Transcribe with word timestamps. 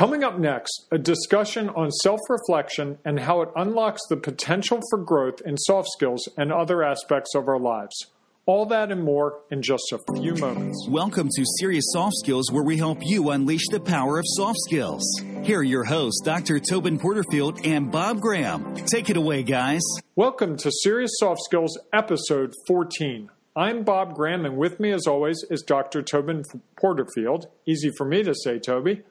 Coming 0.00 0.24
up 0.24 0.38
next, 0.38 0.86
a 0.90 0.96
discussion 0.96 1.68
on 1.68 1.90
self 1.90 2.20
reflection 2.30 2.96
and 3.04 3.20
how 3.20 3.42
it 3.42 3.50
unlocks 3.54 4.00
the 4.08 4.16
potential 4.16 4.80
for 4.88 4.98
growth 4.98 5.42
in 5.44 5.58
soft 5.58 5.88
skills 5.90 6.26
and 6.38 6.50
other 6.50 6.82
aspects 6.82 7.34
of 7.34 7.46
our 7.48 7.58
lives. 7.58 8.06
All 8.46 8.64
that 8.64 8.90
and 8.90 9.04
more 9.04 9.40
in 9.50 9.60
just 9.60 9.92
a 9.92 9.98
few 10.16 10.36
moments. 10.36 10.88
Welcome 10.88 11.28
to 11.36 11.44
Serious 11.58 11.84
Soft 11.92 12.14
Skills, 12.16 12.50
where 12.50 12.62
we 12.62 12.78
help 12.78 13.00
you 13.02 13.28
unleash 13.28 13.68
the 13.68 13.78
power 13.78 14.18
of 14.18 14.24
soft 14.26 14.58
skills. 14.60 15.04
Here 15.42 15.58
are 15.58 15.62
your 15.62 15.84
hosts, 15.84 16.22
Dr. 16.24 16.58
Tobin 16.60 16.98
Porterfield 16.98 17.60
and 17.66 17.92
Bob 17.92 18.20
Graham. 18.22 18.74
Take 18.86 19.10
it 19.10 19.18
away, 19.18 19.42
guys. 19.42 19.82
Welcome 20.16 20.56
to 20.56 20.70
Serious 20.82 21.10
Soft 21.18 21.42
Skills, 21.42 21.78
episode 21.92 22.54
14. 22.68 23.28
I'm 23.54 23.82
Bob 23.82 24.14
Graham, 24.14 24.46
and 24.46 24.56
with 24.56 24.80
me, 24.80 24.92
as 24.92 25.06
always, 25.06 25.44
is 25.50 25.60
Dr. 25.60 26.00
Tobin 26.00 26.44
Porterfield. 26.80 27.48
Easy 27.66 27.90
for 27.98 28.06
me 28.06 28.22
to 28.22 28.34
say, 28.34 28.58
Toby. 28.58 29.02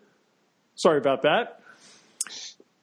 Sorry 0.80 0.98
about 0.98 1.24
that. 1.24 1.60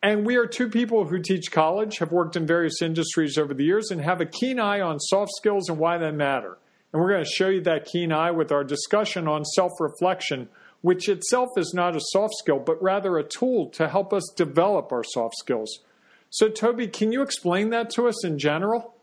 And 0.02 0.26
we 0.26 0.36
are 0.36 0.46
two 0.46 0.68
people 0.68 1.06
who 1.06 1.18
teach 1.18 1.50
college, 1.50 1.96
have 1.98 2.12
worked 2.12 2.36
in 2.36 2.46
various 2.46 2.82
industries 2.82 3.38
over 3.38 3.54
the 3.54 3.64
years, 3.64 3.90
and 3.90 4.02
have 4.02 4.20
a 4.20 4.26
keen 4.26 4.60
eye 4.60 4.82
on 4.82 5.00
soft 5.00 5.32
skills 5.34 5.70
and 5.70 5.78
why 5.78 5.96
they 5.96 6.10
matter. 6.10 6.58
And 6.92 7.00
we're 7.00 7.08
going 7.08 7.24
to 7.24 7.30
show 7.30 7.48
you 7.48 7.62
that 7.62 7.86
keen 7.86 8.12
eye 8.12 8.32
with 8.32 8.52
our 8.52 8.64
discussion 8.64 9.26
on 9.26 9.46
self 9.46 9.72
reflection, 9.80 10.50
which 10.82 11.08
itself 11.08 11.48
is 11.56 11.72
not 11.74 11.96
a 11.96 12.00
soft 12.12 12.34
skill, 12.34 12.58
but 12.58 12.80
rather 12.82 13.16
a 13.16 13.24
tool 13.24 13.70
to 13.70 13.88
help 13.88 14.12
us 14.12 14.30
develop 14.36 14.92
our 14.92 15.02
soft 15.02 15.36
skills. 15.38 15.80
So, 16.28 16.50
Toby, 16.50 16.88
can 16.88 17.12
you 17.12 17.22
explain 17.22 17.70
that 17.70 17.88
to 17.90 18.08
us 18.08 18.26
in 18.26 18.38
general? 18.38 18.94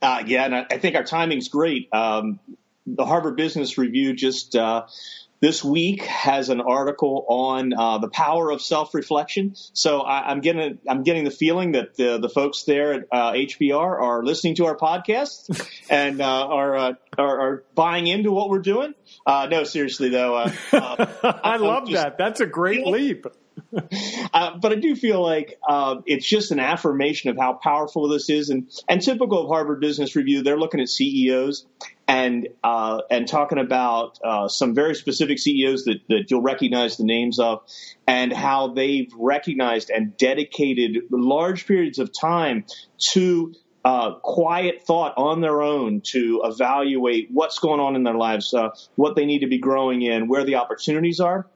Uh, 0.00 0.22
yeah, 0.26 0.46
and 0.46 0.54
I 0.54 0.78
think 0.78 0.96
our 0.96 1.04
timing's 1.04 1.48
great. 1.48 1.92
Um, 1.92 2.40
the 2.86 3.04
Harvard 3.04 3.36
Business 3.36 3.76
Review 3.76 4.14
just 4.14 4.56
uh, 4.56 4.86
this 5.40 5.62
week 5.62 6.02
has 6.02 6.48
an 6.48 6.60
article 6.60 7.24
on 7.28 7.72
uh, 7.72 7.98
the 7.98 8.08
power 8.08 8.50
of 8.50 8.60
self-reflection. 8.60 9.54
So 9.72 10.00
I, 10.00 10.32
am 10.32 10.40
getting 10.40 10.78
I'm 10.88 11.02
getting 11.02 11.24
the 11.24 11.30
feeling 11.30 11.72
that 11.72 11.96
the 11.96 12.18
the 12.18 12.28
folks 12.28 12.64
there 12.64 12.94
at 12.94 13.02
uh, 13.12 13.32
HBR 13.32 14.00
are 14.00 14.24
listening 14.24 14.56
to 14.56 14.66
our 14.66 14.76
podcast 14.76 15.68
and 15.90 16.20
uh, 16.20 16.24
are, 16.24 16.76
uh, 16.76 16.92
are, 17.16 17.40
are 17.40 17.64
buying 17.74 18.06
into 18.06 18.32
what 18.32 18.50
we're 18.50 18.58
doing. 18.58 18.94
Uh, 19.26 19.46
no, 19.50 19.64
seriously 19.64 20.08
though, 20.08 20.34
uh, 20.36 20.50
I 21.44 21.56
love 21.56 21.88
just, 21.88 21.92
that. 21.92 22.18
That's 22.18 22.40
a 22.40 22.46
great 22.46 22.86
leap. 22.86 23.26
Uh, 24.32 24.56
but 24.58 24.72
I 24.72 24.76
do 24.76 24.94
feel 24.94 25.22
like 25.22 25.58
uh, 25.68 25.96
it's 26.06 26.26
just 26.26 26.52
an 26.52 26.60
affirmation 26.60 27.30
of 27.30 27.36
how 27.36 27.54
powerful 27.54 28.08
this 28.08 28.30
is, 28.30 28.50
and 28.50 28.70
and 28.88 29.00
typical 29.00 29.42
of 29.42 29.48
Harvard 29.48 29.80
Business 29.80 30.16
Review, 30.16 30.42
they're 30.42 30.58
looking 30.58 30.80
at 30.80 30.88
CEOs 30.88 31.66
and 32.06 32.48
uh, 32.64 33.02
and 33.10 33.28
talking 33.28 33.58
about 33.58 34.18
uh, 34.24 34.48
some 34.48 34.74
very 34.74 34.94
specific 34.94 35.38
CEOs 35.38 35.84
that, 35.84 36.00
that 36.08 36.30
you'll 36.30 36.42
recognize 36.42 36.96
the 36.96 37.04
names 37.04 37.38
of, 37.38 37.62
and 38.06 38.32
how 38.32 38.68
they've 38.68 39.12
recognized 39.16 39.90
and 39.90 40.16
dedicated 40.16 41.04
large 41.10 41.66
periods 41.66 41.98
of 41.98 42.10
time 42.18 42.64
to 43.10 43.54
uh, 43.84 44.14
quiet 44.22 44.82
thought 44.86 45.14
on 45.16 45.40
their 45.40 45.62
own 45.62 46.00
to 46.00 46.42
evaluate 46.44 47.28
what's 47.30 47.58
going 47.58 47.80
on 47.80 47.96
in 47.96 48.02
their 48.02 48.14
lives, 48.14 48.52
uh, 48.54 48.70
what 48.96 49.14
they 49.14 49.26
need 49.26 49.40
to 49.40 49.46
be 49.46 49.58
growing 49.58 50.02
in, 50.02 50.28
where 50.28 50.44
the 50.44 50.56
opportunities 50.56 51.20
are 51.20 51.46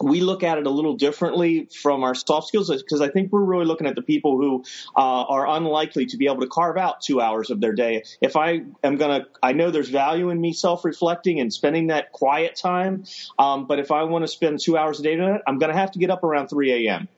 we 0.00 0.20
look 0.20 0.42
at 0.42 0.58
it 0.58 0.66
a 0.66 0.70
little 0.70 0.96
differently 0.96 1.68
from 1.82 2.04
our 2.04 2.14
soft 2.14 2.48
skills 2.48 2.70
because 2.70 3.00
I 3.00 3.08
think 3.08 3.32
we're 3.32 3.44
really 3.44 3.64
looking 3.64 3.86
at 3.86 3.94
the 3.94 4.02
people 4.02 4.36
who 4.36 4.64
uh, 4.96 5.22
are 5.24 5.46
unlikely 5.48 6.06
to 6.06 6.16
be 6.16 6.26
able 6.26 6.40
to 6.40 6.46
carve 6.46 6.76
out 6.76 7.00
two 7.00 7.20
hours 7.20 7.50
of 7.50 7.60
their 7.60 7.72
day. 7.72 8.04
If 8.20 8.36
I 8.36 8.62
am 8.82 8.96
going 8.96 9.22
to, 9.22 9.26
I 9.42 9.52
know 9.52 9.70
there's 9.70 9.88
value 9.88 10.30
in 10.30 10.40
me 10.40 10.52
self 10.52 10.84
reflecting 10.84 11.40
and 11.40 11.52
spending 11.52 11.88
that 11.88 12.12
quiet 12.12 12.56
time, 12.56 13.04
um, 13.38 13.66
but 13.66 13.78
if 13.78 13.90
I 13.90 14.04
want 14.04 14.24
to 14.24 14.28
spend 14.28 14.60
two 14.60 14.76
hours 14.76 15.00
a 15.00 15.02
day 15.02 15.16
doing 15.16 15.34
it, 15.34 15.42
I'm 15.46 15.58
going 15.58 15.72
to 15.72 15.78
have 15.78 15.92
to 15.92 15.98
get 15.98 16.10
up 16.10 16.24
around 16.24 16.48
3 16.48 16.88
a.m. 16.88 17.08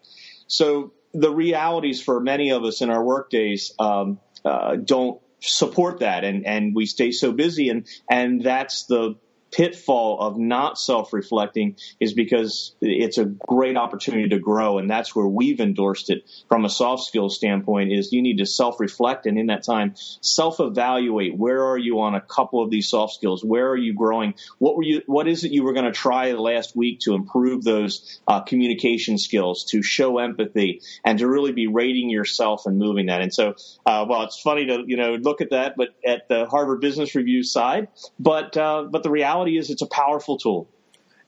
So 0.46 0.92
the 1.12 1.30
realities 1.30 2.02
for 2.02 2.20
many 2.20 2.50
of 2.50 2.64
us 2.64 2.80
in 2.80 2.90
our 2.90 3.02
work 3.02 3.30
days 3.30 3.72
um, 3.78 4.20
uh, 4.44 4.76
don't 4.76 5.20
support 5.40 6.00
that 6.00 6.24
and 6.24 6.44
and 6.46 6.74
we 6.74 6.84
stay 6.84 7.12
so 7.12 7.30
busy 7.30 7.68
and 7.68 7.86
and 8.11 8.42
that's 8.42 8.86
the 8.86 9.14
pitfall 9.51 10.20
of 10.20 10.39
not 10.39 10.79
self-reflecting 10.79 11.77
is 12.01 12.13
because 12.13 12.75
it's 12.81 13.19
a 13.19 13.25
great 13.25 13.77
opportunity 13.77 14.29
to 14.29 14.39
grow 14.39 14.79
and 14.79 14.91
that's 14.91 15.14
where 15.14 15.27
we've 15.27 15.61
endorsed 15.61 16.11
it 16.11 16.29
from 16.48 16.64
a 16.64 16.70
soft 16.70 17.05
skills 17.05 17.36
standpoint 17.36 17.92
is 17.92 18.13
you 18.13 18.23
need 18.23 18.39
to 18.39 18.47
self-reflect 18.47 19.27
and 19.27 19.39
in 19.39 19.47
that 19.47 19.63
time 19.63 19.95
self-evaluate. 20.20 21.36
Where 21.36 21.64
are 21.64 21.79
you 21.79 22.01
on 22.01 22.14
a 22.14 22.20
couple 22.20 22.63
of 22.63 22.70
these 22.70 22.89
soft 22.89 23.14
skills? 23.14 23.45
Where 23.45 23.69
are 23.69 23.77
you 23.77 23.95
growing? 23.95 24.35
What 24.59 24.77
were 24.77 24.83
you 24.83 25.03
what 25.07 25.29
is 25.29 25.45
it 25.45 25.53
you 25.53 25.65
were 25.65 25.73
going 25.73 25.86
to 25.86 25.92
try 25.92 26.33
last 26.33 26.77
week 26.77 27.01
to 27.01 27.15
improve 27.15 27.65
those 27.65 28.20
uh, 28.27 28.41
communication 28.41 29.19
skills 29.19 29.65
to 29.70 29.83
show 29.83 30.19
empathy 30.19 30.83
and 31.05 31.19
to 31.19 31.29
really 31.29 31.53
be 31.53 31.67
rating 31.67 32.11
yourself 32.11 32.67
and 32.67 32.79
moving 32.79 33.07
that? 33.07 33.23
And 33.23 33.33
so 33.33 33.55
uh, 33.86 34.05
well 34.09 34.23
it's 34.23 34.41
funny 34.41 34.67
to 34.67 34.85
you 34.86 34.97
know 34.97 35.15
look 35.15 35.41
at 35.41 35.51
that 35.51 35.75
but 35.77 35.89
at 36.05 36.29
the 36.29 36.47
Harvard 36.47 36.80
Business 36.80 37.15
Review 37.15 37.42
side 37.42 37.89
but 38.19 38.57
uh, 38.57 38.85
but 38.91 39.03
the 39.03 39.11
reality 39.11 39.37
reality 39.38 39.58
is 39.58 39.70
it's 39.70 39.82
a 39.82 39.86
powerful 39.86 40.38
tool. 40.38 40.68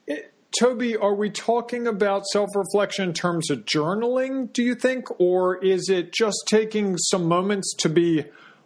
It, 0.07 0.19
eh, 0.19 0.27
Toby, 0.59 0.97
are 0.97 1.15
we 1.15 1.31
talking 1.31 1.87
about 1.87 2.27
self 2.27 2.49
reflection 2.57 3.09
in 3.09 3.15
terms 3.15 3.51
of 3.51 3.65
journaling, 3.65 4.53
do 4.53 4.65
you 4.65 4.75
think? 4.75 5.07
Or 5.21 5.57
is 5.65 5.89
it 5.89 6.13
just 6.13 6.43
taking 6.47 6.99
some 6.99 7.27
moments 7.27 7.73
to 7.79 7.89
be 7.89 8.25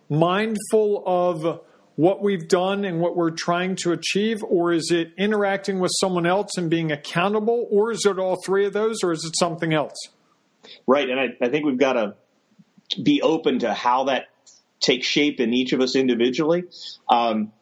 mindful 0.09 1.03
of 1.05 1.60
what 1.97 2.22
we've 2.22 2.49
done 2.49 2.87
and 2.87 3.00
what 3.00 3.16
we're 3.16 3.31
trying 3.31 3.77
to 3.77 3.93
achieve? 3.93 4.43
Or 4.43 4.72
is 4.72 4.91
it 4.91 5.12
interacting 5.19 5.78
with 5.78 5.93
someone 6.00 6.25
else 6.25 6.56
and 6.56 6.71
being 6.71 6.91
accountable? 6.91 7.69
Or 7.71 7.91
is 7.91 8.06
it 8.06 8.19
all 8.19 8.41
three 8.43 8.65
of 8.65 8.72
those? 8.72 8.97
Or 9.05 9.12
is 9.12 9.22
it 9.25 9.37
something 9.38 9.75
else? 9.75 10.09
Right. 10.87 11.11
And 11.11 11.21
I, 11.21 11.26
I 11.43 11.50
think 11.50 11.66
we've 11.66 11.78
got 11.78 11.93
to 11.93 12.15
be 13.03 13.21
open 13.21 13.59
to 13.59 13.75
how 13.75 14.05
that 14.05 14.28
takes 14.81 15.06
shape 15.06 15.38
in 15.38 15.53
each 15.53 15.75
of 15.75 15.82
us 15.82 15.97
individually. 15.97 16.65
Um, 17.11 17.53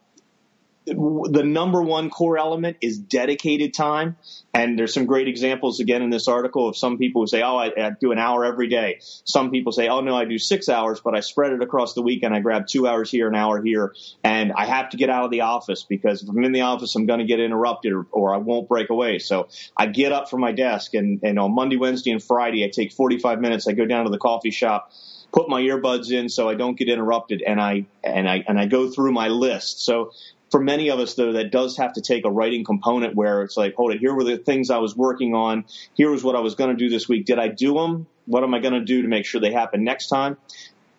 the 0.84 1.42
number 1.44 1.80
one 1.80 2.10
core 2.10 2.38
element 2.38 2.76
is 2.80 2.98
dedicated 2.98 3.72
time. 3.72 4.16
And 4.52 4.78
there's 4.78 4.92
some 4.92 5.06
great 5.06 5.28
examples 5.28 5.80
again 5.80 6.02
in 6.02 6.10
this 6.10 6.28
article 6.28 6.68
of 6.68 6.76
some 6.76 6.98
people 6.98 7.22
who 7.22 7.26
say, 7.26 7.42
Oh, 7.42 7.56
I, 7.56 7.66
I, 7.68 7.90
do 7.98 8.12
an 8.12 8.18
hour 8.18 8.44
every 8.44 8.68
day. 8.68 8.98
Some 9.00 9.50
people 9.50 9.72
say, 9.72 9.88
Oh, 9.88 10.00
no, 10.00 10.16
I 10.16 10.24
do 10.24 10.38
six 10.38 10.68
hours, 10.68 11.00
but 11.00 11.14
I 11.14 11.20
spread 11.20 11.52
it 11.52 11.62
across 11.62 11.94
the 11.94 12.02
week 12.02 12.22
and 12.22 12.34
I 12.34 12.40
grab 12.40 12.66
two 12.66 12.86
hours 12.86 13.10
here, 13.10 13.28
an 13.28 13.34
hour 13.34 13.62
here. 13.62 13.94
And 14.24 14.52
I 14.52 14.66
have 14.66 14.90
to 14.90 14.96
get 14.96 15.08
out 15.08 15.24
of 15.24 15.30
the 15.30 15.42
office 15.42 15.84
because 15.84 16.22
if 16.22 16.28
I'm 16.28 16.42
in 16.44 16.52
the 16.52 16.62
office, 16.62 16.94
I'm 16.94 17.06
going 17.06 17.20
to 17.20 17.26
get 17.26 17.40
interrupted 17.40 17.92
or, 17.92 18.06
or, 18.10 18.34
I 18.34 18.38
won't 18.38 18.68
break 18.68 18.90
away. 18.90 19.18
So 19.18 19.48
I 19.76 19.86
get 19.86 20.12
up 20.12 20.30
from 20.30 20.40
my 20.40 20.52
desk 20.52 20.94
and, 20.94 21.20
and 21.22 21.38
on 21.38 21.54
Monday, 21.54 21.76
Wednesday, 21.76 22.10
and 22.10 22.22
Friday, 22.22 22.64
I 22.64 22.70
take 22.70 22.92
45 22.92 23.40
minutes. 23.40 23.68
I 23.68 23.72
go 23.72 23.86
down 23.86 24.04
to 24.04 24.10
the 24.10 24.18
coffee 24.18 24.50
shop 24.50 24.90
put 25.32 25.48
my 25.48 25.62
earbuds 25.62 26.10
in 26.12 26.28
so 26.28 26.48
I 26.48 26.54
don't 26.54 26.76
get 26.76 26.88
interrupted 26.88 27.42
and 27.42 27.60
I 27.60 27.86
and 28.04 28.28
I 28.28 28.44
and 28.46 28.60
I 28.60 28.66
go 28.66 28.90
through 28.90 29.12
my 29.12 29.28
list. 29.28 29.84
So 29.84 30.12
for 30.52 30.60
many 30.60 30.90
of 30.90 31.00
us, 31.00 31.14
though, 31.14 31.32
that 31.32 31.50
does 31.50 31.78
have 31.78 31.94
to 31.94 32.02
take 32.02 32.26
a 32.26 32.30
writing 32.30 32.62
component 32.62 33.16
where 33.16 33.42
it's 33.42 33.56
like, 33.56 33.74
hold 33.74 33.92
it, 33.92 34.00
here 34.00 34.14
were 34.14 34.22
the 34.22 34.36
things 34.36 34.70
I 34.70 34.78
was 34.78 34.94
working 34.94 35.34
on. 35.34 35.64
Here 35.94 36.10
was 36.10 36.22
what 36.22 36.36
I 36.36 36.40
was 36.40 36.54
going 36.54 36.70
to 36.70 36.76
do 36.76 36.90
this 36.90 37.08
week. 37.08 37.24
Did 37.24 37.38
I 37.38 37.48
do 37.48 37.72
them? 37.74 38.06
What 38.26 38.44
am 38.44 38.52
I 38.52 38.60
going 38.60 38.74
to 38.74 38.84
do 38.84 39.00
to 39.00 39.08
make 39.08 39.24
sure 39.24 39.40
they 39.40 39.50
happen 39.50 39.82
next 39.82 40.08
time? 40.08 40.36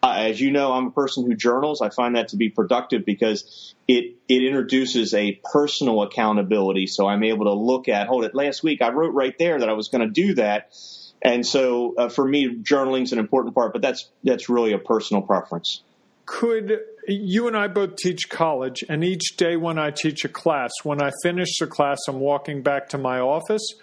Uh, 0.01 0.15
as 0.17 0.41
you 0.41 0.51
know, 0.51 0.73
I'm 0.73 0.87
a 0.87 0.91
person 0.91 1.25
who 1.25 1.35
journals. 1.35 1.81
I 1.81 1.89
find 1.89 2.15
that 2.15 2.29
to 2.29 2.35
be 2.35 2.49
productive 2.49 3.05
because 3.05 3.73
it 3.87 4.15
it 4.27 4.43
introduces 4.43 5.13
a 5.13 5.39
personal 5.49 6.01
accountability. 6.01 6.87
So 6.87 7.07
I'm 7.07 7.23
able 7.23 7.45
to 7.45 7.53
look 7.53 7.87
at, 7.87 8.07
hold 8.07 8.25
it, 8.25 8.35
last 8.35 8.63
week 8.63 8.81
I 8.81 8.89
wrote 8.89 9.13
right 9.13 9.37
there 9.37 9.59
that 9.59 9.69
I 9.69 9.73
was 9.73 9.87
going 9.87 10.05
to 10.05 10.11
do 10.11 10.33
that. 10.33 10.75
And 11.21 11.45
so 11.45 11.95
uh, 11.95 12.09
for 12.09 12.27
me, 12.27 12.57
journaling 12.63 13.03
is 13.03 13.13
an 13.13 13.19
important 13.19 13.55
part, 13.55 13.71
but 13.71 13.81
that's 13.81 14.09
that's 14.25 14.49
really 14.49 14.73
a 14.73 14.79
personal 14.79 15.21
preference. 15.21 15.83
Could 16.25 16.79
you 17.07 17.47
and 17.47 17.57
I 17.57 17.67
both 17.67 17.95
teach 17.95 18.29
college, 18.29 18.83
and 18.89 19.03
each 19.03 19.35
day 19.37 19.55
when 19.55 19.77
I 19.77 19.91
teach 19.91 20.25
a 20.25 20.29
class, 20.29 20.71
when 20.83 21.01
I 21.01 21.11
finish 21.21 21.57
the 21.59 21.67
class, 21.67 21.99
I'm 22.07 22.19
walking 22.19 22.61
back 22.61 22.89
to 22.89 22.97
my 22.97 23.19
office 23.19 23.75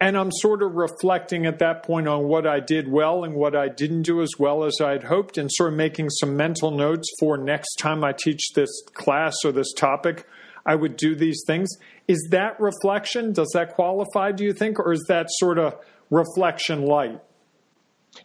and 0.00 0.16
I'm 0.18 0.32
sort 0.32 0.62
of 0.62 0.74
reflecting 0.74 1.46
at 1.46 1.60
that 1.60 1.84
point 1.84 2.08
on 2.08 2.24
what 2.24 2.46
I 2.46 2.60
did 2.60 2.88
well 2.88 3.24
and 3.24 3.34
what 3.34 3.54
I 3.54 3.68
didn't 3.68 4.02
do 4.02 4.22
as 4.22 4.32
well 4.38 4.64
as 4.64 4.74
I 4.82 4.90
had 4.90 5.04
hoped, 5.04 5.38
and 5.38 5.50
sort 5.50 5.72
of 5.72 5.76
making 5.76 6.10
some 6.10 6.36
mental 6.36 6.70
notes 6.70 7.08
for 7.20 7.36
next 7.36 7.76
time 7.76 8.04
I 8.04 8.12
teach 8.12 8.52
this 8.54 8.70
class 8.94 9.34
or 9.44 9.52
this 9.52 9.72
topic. 9.72 10.26
I 10.66 10.74
would 10.74 10.96
do 10.96 11.14
these 11.14 11.42
things. 11.46 11.70
Is 12.08 12.28
that 12.32 12.58
reflection? 12.58 13.32
Does 13.32 13.50
that 13.54 13.74
qualify, 13.74 14.32
do 14.32 14.44
you 14.44 14.52
think, 14.52 14.78
or 14.78 14.92
is 14.92 15.04
that 15.08 15.26
sort 15.30 15.58
of 15.58 15.76
reflection 16.10 16.82
light? 16.86 17.20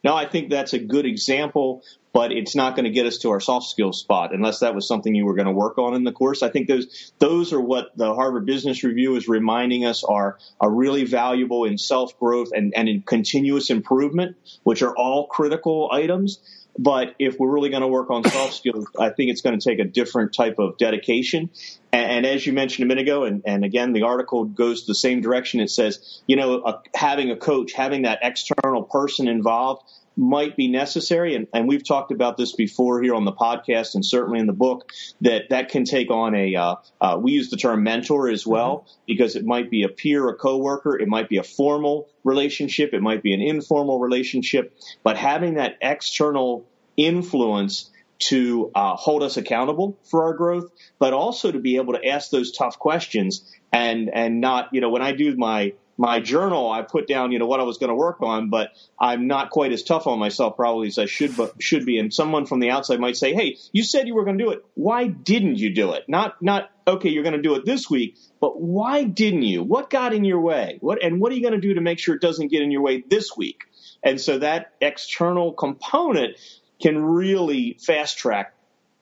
No, 0.03 0.15
I 0.15 0.25
think 0.27 0.50
that's 0.50 0.74
a 0.74 0.80
good 0.80 1.06
example 1.06 1.83
but 2.13 2.31
it's 2.31 2.56
not 2.56 2.75
going 2.75 2.86
to 2.86 2.91
get 2.91 3.06
us 3.06 3.19
to 3.19 3.30
our 3.31 3.39
soft 3.39 3.68
skills 3.68 4.00
spot 4.00 4.33
unless 4.33 4.59
that 4.59 4.74
was 4.74 4.88
something 4.88 5.13
you 5.13 5.25
were 5.25 5.36
going 5.36 5.45
to 5.45 5.51
work 5.51 5.77
on 5.77 5.94
in 5.94 6.03
the 6.03 6.12
course. 6.12 6.41
I 6.41 6.50
think 6.50 6.68
those 6.68 7.13
those 7.19 7.53
are 7.53 7.62
what 7.62 7.95
the 7.95 8.13
Harvard 8.13 8.45
Business 8.45 8.83
Review 8.83 9.15
is 9.15 9.27
reminding 9.27 9.86
us 9.86 10.03
are 10.03 10.38
are 10.59 10.71
really 10.71 11.06
valuable 11.06 11.65
in 11.65 11.77
self 11.77 12.18
growth 12.19 12.50
and, 12.53 12.74
and 12.75 12.89
in 12.89 13.01
continuous 13.01 13.69
improvement, 13.69 14.38
which 14.63 14.81
are 14.81 14.95
all 14.95 15.27
critical 15.27 15.89
items. 15.92 16.39
But 16.77 17.15
if 17.19 17.39
we're 17.39 17.51
really 17.51 17.69
going 17.69 17.81
to 17.81 17.88
work 17.88 18.09
on 18.09 18.24
soft 18.24 18.53
skills, 18.53 18.88
I 18.97 19.09
think 19.09 19.31
it's 19.31 19.42
going 19.42 19.59
to 19.59 19.69
take 19.69 19.80
a 19.80 19.83
different 19.83 20.33
type 20.33 20.59
of 20.59 20.77
dedication. 20.77 21.50
And, 21.91 22.12
and, 22.12 22.25
as 22.25 22.45
you 22.45 22.53
mentioned 22.53 22.86
a 22.86 22.88
minute 22.88 23.03
ago, 23.03 23.24
and, 23.24 23.41
and 23.45 23.65
again, 23.65 23.94
the 23.94 24.03
article 24.03 24.45
goes 24.45 24.86
the 24.86 24.95
same 24.95 25.21
direction. 25.21 25.59
It 25.59 25.71
says, 25.71 26.21
you 26.27 26.36
know, 26.36 26.63
a, 26.65 26.81
having 26.94 27.31
a 27.31 27.36
coach, 27.36 27.74
having 27.74 28.03
that 28.03 28.19
external 28.21 28.83
person 28.83 29.27
involved 29.27 29.83
might 30.19 30.57
be 30.57 30.68
necessary. 30.68 31.36
And, 31.36 31.47
and, 31.53 31.68
we've 31.68 31.86
talked 31.86 32.12
about 32.12 32.36
this 32.38 32.53
before 32.53 33.01
here 33.01 33.15
on 33.15 33.25
the 33.25 33.31
podcast 33.31 33.95
and 33.95 34.06
certainly 34.06 34.39
in 34.39 34.47
the 34.47 34.53
book 34.53 34.91
that 35.21 35.50
that 35.50 35.69
can 35.69 35.86
take 35.86 36.12
on 36.12 36.36
a, 36.36 36.56
uh, 36.56 36.75
uh, 37.00 37.18
we 37.19 37.31
use 37.31 37.50
the 37.50 37.57
term 37.57 37.83
mentor 37.83 38.30
as 38.30 38.45
well 38.45 38.80
mm-hmm. 38.80 39.01
because 39.07 39.35
it 39.35 39.45
might 39.45 39.71
be 39.71 39.83
a 39.83 39.89
peer, 39.89 40.27
a 40.27 40.35
coworker. 40.35 41.00
It 41.00 41.07
might 41.07 41.30
be 41.30 41.38
a 41.38 41.44
formal 41.44 42.09
relationship. 42.24 42.94
It 42.94 43.01
might 43.01 43.24
be 43.24 43.33
an 43.33 43.42
informal 43.42 44.00
relationship, 44.00 44.77
but 45.03 45.18
having 45.18 45.56
that 45.56 45.77
external 45.81 46.65
influence 46.97 47.89
to 48.19 48.71
uh, 48.75 48.95
hold 48.95 49.24
us 49.24 49.38
accountable 49.38 49.98
for 50.04 50.24
our 50.24 50.33
growth, 50.33 50.69
but 51.00 51.13
also 51.13 51.51
to 51.51 51.60
be 51.60 51.77
able 51.77 51.94
to 51.94 52.06
ask 52.06 52.30
those 52.30 52.51
tough 52.51 52.77
questions 52.77 53.44
and 53.71 54.10
and 54.13 54.42
not 54.42 54.69
you 54.74 54.81
know 54.81 54.89
when 54.89 55.01
I 55.01 55.13
do 55.13 55.36
my 55.36 55.74
my 56.00 56.21
journal, 56.21 56.71
I 56.71 56.81
put 56.81 57.10
down, 57.10 57.33
you 57.33 57.39
know, 57.39 57.45
what 57.45 57.60
I 57.60 57.63
was 57.63 57.77
going 57.77 57.89
to 57.89 57.95
work 57.95 58.21
on, 58.21 58.50
but 58.50 58.71
I'm 58.98 59.27
not 59.27 59.50
quite 59.50 59.74
as 59.74 59.83
tough 59.83 60.07
on 60.07 60.18
myself 60.18 60.56
probably 60.56 60.88
as 60.88 60.98
I 60.98 61.07
should, 61.07 61.36
but 61.36 61.62
should 61.62 61.86
be. 61.86 62.00
And 62.00 62.13
someone 62.13 62.45
from 62.45 62.62
the 62.62 62.69
outside 62.69 63.01
might 63.01 63.18
say, 63.18 63.33
Hey, 63.33 63.57
you 63.74 63.83
said 63.83 64.07
you 64.07 64.16
were 64.16 64.24
going 64.24 64.38
to 64.38 64.44
do 64.45 64.51
it. 64.51 64.63
Why 64.75 65.07
didn't 65.07 65.57
you 65.57 65.74
do 65.75 65.92
it? 65.92 66.06
Not, 66.07 66.42
not, 66.42 66.71
okay, 66.88 67.10
you're 67.10 67.24
going 67.24 67.36
to 67.36 67.42
do 67.42 67.56
it 67.56 67.66
this 67.66 67.89
week, 67.89 68.18
but 68.39 68.62
why 68.62 69.04
didn't 69.04 69.42
you? 69.42 69.62
What 69.62 69.89
got 69.89 70.13
in 70.13 70.24
your 70.24 70.39
way? 70.39 70.77
What, 70.80 71.04
and 71.04 71.19
what 71.19 71.33
are 71.33 71.36
you 71.36 71.42
going 71.42 71.60
to 71.60 71.60
do 71.60 71.74
to 71.74 71.81
make 71.81 72.00
sure 72.00 72.16
it 72.16 72.21
doesn't 72.21 72.48
get 72.48 72.62
in 72.62 72.71
your 72.71 72.81
way 72.81 73.04
this 73.06 73.36
week? 73.36 73.63
And 74.01 74.21
so 74.21 74.38
that 74.38 74.71
external 74.80 75.51
component 75.51 76.38
can 76.81 77.03
really 77.03 77.77
fast 77.85 78.17
track 78.17 78.53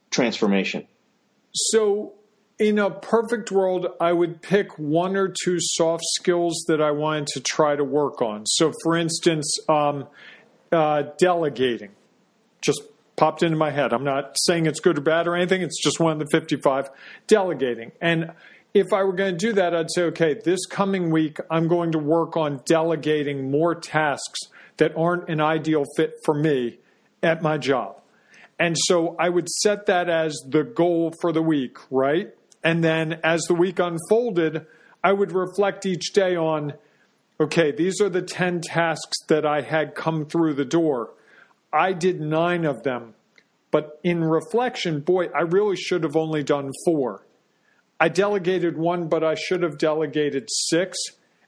transformation. 0.09 0.87
So 1.53 2.13
in 2.59 2.79
a 2.79 2.89
perfect 2.89 3.51
world, 3.51 3.87
I 3.99 4.13
would 4.13 4.41
pick 4.41 4.77
one 4.79 5.15
or 5.15 5.27
two 5.27 5.57
soft 5.59 6.03
skills 6.15 6.65
that 6.67 6.81
I 6.81 6.91
wanted 6.91 7.27
to 7.27 7.39
try 7.41 7.75
to 7.75 7.83
work 7.83 8.21
on. 8.21 8.45
So, 8.45 8.71
for 8.83 8.97
instance, 8.97 9.57
um, 9.69 10.07
uh, 10.71 11.03
delegating 11.17 11.91
just 12.61 12.81
popped 13.15 13.43
into 13.43 13.57
my 13.57 13.71
head. 13.71 13.93
I'm 13.93 14.03
not 14.03 14.35
saying 14.39 14.65
it's 14.65 14.79
good 14.79 14.97
or 14.97 15.01
bad 15.01 15.27
or 15.27 15.35
anything, 15.35 15.61
it's 15.61 15.81
just 15.81 15.99
one 15.99 16.13
of 16.13 16.19
the 16.19 16.27
55. 16.31 16.89
Delegating. 17.27 17.91
And 18.01 18.31
if 18.73 18.91
I 18.93 19.03
were 19.03 19.13
going 19.13 19.33
to 19.33 19.37
do 19.37 19.53
that, 19.53 19.75
I'd 19.75 19.91
say, 19.91 20.03
okay, 20.03 20.35
this 20.43 20.65
coming 20.65 21.09
week, 21.09 21.39
I'm 21.49 21.67
going 21.67 21.91
to 21.93 21.99
work 21.99 22.37
on 22.37 22.61
delegating 22.65 23.49
more 23.49 23.75
tasks 23.75 24.39
that 24.77 24.95
aren't 24.95 25.29
an 25.29 25.41
ideal 25.41 25.83
fit 25.95 26.13
for 26.23 26.33
me 26.33 26.77
at 27.23 27.41
my 27.41 27.57
job. 27.57 28.01
And 28.59 28.75
so 28.77 29.15
I 29.19 29.29
would 29.29 29.49
set 29.49 29.85
that 29.85 30.09
as 30.09 30.35
the 30.47 30.63
goal 30.63 31.13
for 31.21 31.31
the 31.31 31.41
week, 31.41 31.77
right? 31.91 32.33
And 32.63 32.83
then 32.83 33.19
as 33.23 33.41
the 33.43 33.53
week 33.53 33.79
unfolded, 33.79 34.65
I 35.03 35.13
would 35.13 35.31
reflect 35.31 35.85
each 35.85 36.11
day 36.13 36.35
on 36.35 36.73
okay, 37.39 37.71
these 37.71 38.01
are 38.01 38.09
the 38.09 38.21
10 38.21 38.61
tasks 38.61 39.17
that 39.27 39.45
I 39.45 39.61
had 39.61 39.93
come 39.93 40.25
through 40.25 40.55
the 40.55 40.65
door. 40.65 41.11
I 41.71 41.93
did 41.93 42.19
nine 42.19 42.65
of 42.65 42.83
them. 42.83 43.13
But 43.69 43.99
in 44.03 44.23
reflection, 44.23 45.01
boy, 45.01 45.25
I 45.35 45.41
really 45.41 45.75
should 45.75 46.03
have 46.03 46.15
only 46.15 46.41
done 46.41 46.71
four. 46.85 47.25
I 47.99 48.09
delegated 48.09 48.77
one, 48.77 49.07
but 49.07 49.23
I 49.23 49.35
should 49.35 49.61
have 49.63 49.77
delegated 49.77 50.49
six. 50.49 50.97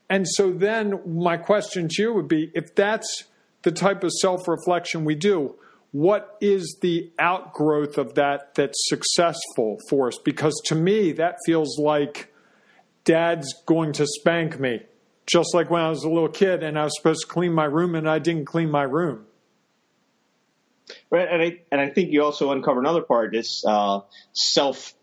And 0.10 0.27
so 0.27 0.51
then 0.51 1.00
my 1.06 1.38
question 1.38 1.88
to 1.89 2.01
you 2.01 2.13
would 2.13 2.27
be 2.27 2.51
if 2.54 2.75
that's 2.75 3.24
the 3.63 3.71
type 3.71 4.03
of 4.03 4.11
self 4.11 4.47
reflection 4.47 5.06
we 5.06 5.15
do, 5.15 5.56
what 5.91 6.38
is 6.39 6.77
the 6.81 7.11
outgrowth 7.17 7.97
of 7.97 8.15
that 8.15 8.53
that's 8.56 8.77
successful 8.89 9.77
for 9.89 10.07
us? 10.07 10.17
Because 10.23 10.53
to 10.65 10.75
me, 10.75 11.11
that 11.13 11.38
feels 11.45 11.79
like 11.79 12.31
dad's 13.06 13.53
going 13.65 13.94
to 13.94 14.06
spank 14.06 14.59
me, 14.59 14.81
just 15.25 15.53
like 15.53 15.69
when 15.69 15.81
I 15.81 15.89
was 15.89 16.03
a 16.03 16.09
little 16.09 16.29
kid 16.29 16.63
and 16.63 16.77
I 16.77 16.83
was 16.83 16.95
supposed 16.97 17.21
to 17.21 17.27
clean 17.27 17.53
my 17.53 17.65
room 17.65 17.95
and 17.95 18.07
I 18.07 18.19
didn't 18.19 18.45
clean 18.45 18.69
my 18.69 18.83
room. 18.83 19.25
Right, 21.11 21.27
and 21.29 21.41
I 21.41 21.59
and 21.71 21.81
I 21.81 21.89
think 21.89 22.11
you 22.11 22.23
also 22.23 22.51
uncover 22.51 22.79
another 22.79 23.01
part: 23.01 23.35
is 23.35 23.63
uh, 23.67 24.01
self 24.33 24.94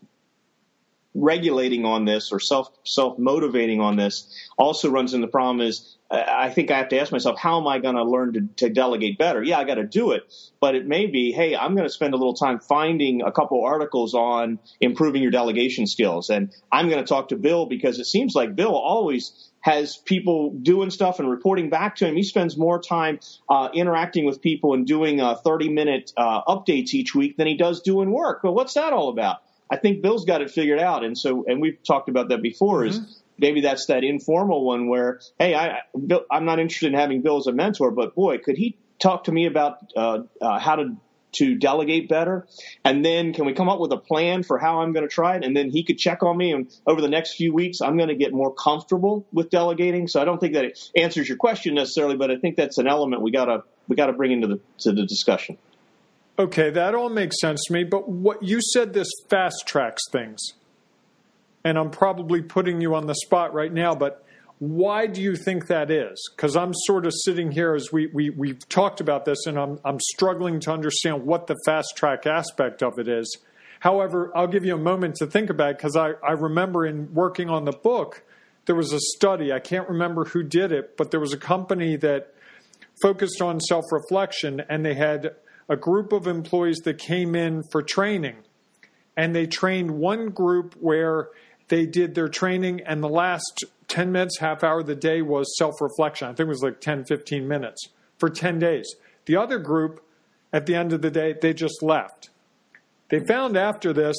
regulating 1.17 1.85
on 1.85 2.05
this 2.05 2.31
or 2.33 2.41
self 2.41 2.71
self 2.85 3.19
motivating 3.19 3.81
on 3.81 3.97
this 3.97 4.33
also 4.59 4.91
runs 4.91 5.15
into 5.15 5.27
the 5.27 5.31
problem 5.31 5.61
is 5.61 5.97
I 6.11 6.51
think 6.51 6.71
I 6.71 6.79
have 6.79 6.89
to 6.91 7.01
ask 7.01 7.11
myself, 7.11 7.39
how 7.39 7.61
am 7.61 7.67
I 7.67 7.81
going 7.81 7.97
to 7.97 8.05
learn 8.05 8.51
to, 8.57 8.69
delegate 8.69 9.19
better? 9.19 9.43
Yeah, 9.43 9.59
I 9.59 9.65
got 9.65 9.75
to 9.75 9.85
do 9.85 10.13
it, 10.13 10.23
but 10.61 10.77
it 10.77 10.87
may 10.87 11.07
be, 11.07 11.33
hey, 11.33 11.57
I'm 11.57 11.75
going 11.75 11.87
to 11.87 11.93
spend 11.93 12.15
a 12.15 12.17
little 12.17 12.35
time 12.35 12.61
finding 12.61 13.23
a 13.23 13.33
couple 13.33 13.65
articles 13.65 14.15
on 14.15 14.61
improving 14.81 15.21
your 15.21 15.33
delegation 15.33 15.87
skills, 15.87 16.31
and 16.31 16.53
I'm 16.71 16.89
going 16.89 17.03
to 17.03 17.09
talk 17.09 17.31
to 17.31 17.37
Bill 17.37 17.67
because 17.67 17.99
it 17.99 18.05
seems 18.05 18.37
like 18.37 18.55
Bill 18.55 18.75
always 18.77 19.51
has 19.63 19.97
people 19.97 20.53
doing 20.63 20.91
stuff 20.91 21.19
and 21.19 21.29
reporting 21.29 21.71
back 21.71 21.97
to 21.97 22.07
him. 22.07 22.15
He 22.15 22.23
spends 22.23 22.57
more 22.57 22.81
time 22.81 23.19
uh, 23.49 23.71
interacting 23.75 24.25
with 24.25 24.41
people 24.41 24.75
and 24.75 24.87
doing 24.87 25.21
uh, 25.21 25.35
30 25.35 25.71
minute 25.71 26.13
uh, 26.17 26.43
updates 26.45 26.95
each 26.95 27.17
week 27.17 27.37
than 27.37 27.49
he 27.49 27.57
does 27.57 27.81
doing 27.81 28.13
work. 28.13 28.43
But 28.45 28.53
what's 28.53 28.75
that 28.75 28.93
all 28.93 29.09
about? 29.09 29.39
I 29.71 29.77
think 29.77 30.03
Bill's 30.03 30.25
got 30.25 30.43
it 30.43 30.51
figured 30.51 30.79
out, 30.79 31.05
and 31.05 31.17
so 31.17 31.45
and 31.47 31.61
we've 31.61 31.83
talked 31.83 32.09
about 32.09 32.29
that 32.29 32.43
before. 32.43 32.83
Mm-hmm. 32.83 33.05
Is 33.05 33.23
maybe 33.39 33.61
that's 33.61 33.87
that 33.87 34.05
informal 34.05 34.65
one 34.65 34.89
where, 34.89 35.21
hey, 35.39 35.55
I, 35.55 35.81
Bill, 36.07 36.25
I'm 36.31 36.45
not 36.45 36.59
interested 36.59 36.89
in 36.89 36.95
having 36.95 37.23
Bill 37.23 37.37
as 37.37 37.47
a 37.47 37.53
mentor, 37.53 37.91
but 37.91 38.15
boy, 38.15 38.39
could 38.39 38.57
he 38.57 38.77
talk 38.99 39.25
to 39.25 39.33
me 39.33 39.47
about 39.47 39.79
uh, 39.97 40.21
uh, 40.41 40.59
how 40.59 40.77
to 40.77 40.97
to 41.33 41.55
delegate 41.55 42.09
better, 42.09 42.47
and 42.83 43.05
then 43.05 43.35
can 43.35 43.45
we 43.45 43.53
come 43.53 43.69
up 43.69 43.79
with 43.79 43.93
a 43.93 43.99
plan 43.99 44.43
for 44.43 44.59
how 44.59 44.81
I'm 44.81 44.93
going 44.93 45.07
to 45.07 45.13
try 45.13 45.37
it, 45.37 45.45
and 45.45 45.55
then 45.55 45.71
he 45.71 45.83
could 45.83 45.99
check 45.99 46.23
on 46.23 46.37
me, 46.37 46.53
and 46.53 46.71
over 46.87 47.03
the 47.03 47.09
next 47.09 47.35
few 47.35 47.53
weeks, 47.53 47.83
I'm 47.83 47.97
going 47.99 48.09
to 48.09 48.15
get 48.15 48.33
more 48.33 48.55
comfortable 48.55 49.27
with 49.33 49.51
delegating. 49.51 50.09
So 50.09 50.23
I 50.23 50.25
don't 50.25 50.39
think 50.39 50.55
that 50.55 50.65
it 50.65 50.91
answers 50.97 51.29
your 51.29 51.37
question 51.37 51.75
necessarily, 51.75 52.17
but 52.17 52.31
I 52.31 52.37
think 52.37 52.57
that's 52.57 52.79
an 52.79 52.87
element 52.87 53.21
we 53.21 53.33
gotta 53.33 53.65
we 53.89 53.97
gotta 53.97 54.15
bring 54.15 54.33
into 54.33 54.47
the 54.47 54.61
to 54.79 54.93
the 54.93 55.05
discussion. 55.05 55.59
Okay, 56.38 56.71
that 56.71 56.94
all 56.94 57.09
makes 57.09 57.41
sense 57.41 57.62
to 57.67 57.73
me. 57.73 57.85
But 57.85 58.09
what 58.09 58.43
you 58.43 58.61
said 58.61 58.93
this 58.93 59.09
fast 59.31 59.65
tracks 59.67 60.03
things 60.12 60.41
and 61.67 61.77
I'm 61.77 61.91
probably 61.91 62.43
putting 62.43 62.81
you 62.81 62.94
on 62.94 63.09
the 63.09 63.15
spot 63.17 63.53
right 63.53 63.73
now, 63.73 63.93
but 63.93 64.25
why 64.61 65.09
do 65.09 65.21
you 65.21 65.35
think 65.35 65.67
that 65.67 65.91
is? 65.91 66.31
Because 66.35 66.55
I'm 66.55 66.73
sort 66.73 67.06
of 67.06 67.12
sitting 67.25 67.50
here 67.50 67.75
as 67.75 67.91
we, 67.91 68.06
we, 68.06 68.31
we've 68.31 68.69
talked 68.69 69.00
about 69.00 69.25
this, 69.25 69.47
and 69.47 69.59
I'm, 69.59 69.81
I'm 69.85 69.99
struggling 69.99 70.61
to 70.61 70.71
understand 70.71 71.27
what 71.27 71.49
the 71.49 71.56
fast 71.67 71.94
track 71.97 72.25
aspect 72.25 72.85
of 72.85 73.00
it 73.00 73.09
is. 73.09 73.37
However, 73.81 74.31
I'll 74.32 74.47
give 74.47 74.65
you 74.65 74.77
a 74.77 74.79
moment 74.79 75.17
to 75.17 75.27
think 75.27 75.50
about 75.50 75.71
it 75.71 75.79
because 75.79 75.97
I, 75.97 76.12
I 76.25 76.32
remember 76.32 76.87
in 76.87 77.12
working 77.12 77.50
on 77.50 77.65
the 77.65 77.73
book, 77.73 78.23
there 78.67 78.77
was 78.77 78.93
a 78.93 79.00
study. 79.00 79.53
I 79.53 79.59
can't 79.59 79.89
remember 79.89 80.25
who 80.25 80.44
did 80.44 80.71
it, 80.71 80.97
but 80.97 81.11
there 81.11 81.21
was 81.21 81.32
a 81.32 81.37
company 81.37 81.97
that 81.97 82.32
focused 83.03 83.43
on 83.43 83.59
self 83.59 83.87
reflection, 83.91 84.63
and 84.69 84.87
they 84.87 84.94
had 84.94 85.34
a 85.69 85.77
group 85.77 86.13
of 86.13 86.27
employees 86.27 86.79
that 86.85 86.99
came 86.99 87.35
in 87.35 87.63
for 87.70 87.82
training. 87.82 88.37
And 89.17 89.35
they 89.35 89.46
trained 89.46 89.93
one 89.93 90.31
group 90.31 90.75
where 90.79 91.29
they 91.69 91.87
did 91.87 92.15
their 92.15 92.29
training, 92.29 92.82
and 92.87 93.03
the 93.03 93.08
last 93.08 93.65
10 93.89 94.13
minutes, 94.13 94.39
half 94.39 94.63
hour 94.63 94.81
of 94.81 94.87
the 94.87 94.94
day 94.94 95.23
was 95.23 95.56
self 95.58 95.75
reflection. 95.81 96.29
I 96.29 96.31
think 96.31 96.46
it 96.46 96.49
was 96.49 96.63
like 96.63 96.81
10, 96.81 97.05
15 97.06 97.49
minutes 97.49 97.89
for 98.19 98.29
10 98.29 98.58
days. 98.58 98.94
The 99.27 99.37
other 99.37 99.58
group, 99.58 100.05
at 100.53 100.67
the 100.67 100.75
end 100.75 100.93
of 100.93 101.03
the 101.03 101.11
day, 101.11 101.35
they 101.41 101.53
just 101.53 101.82
left. 101.82 102.31
They 103.08 103.20
found 103.20 103.56
after 103.56 103.93
this, 103.93 104.17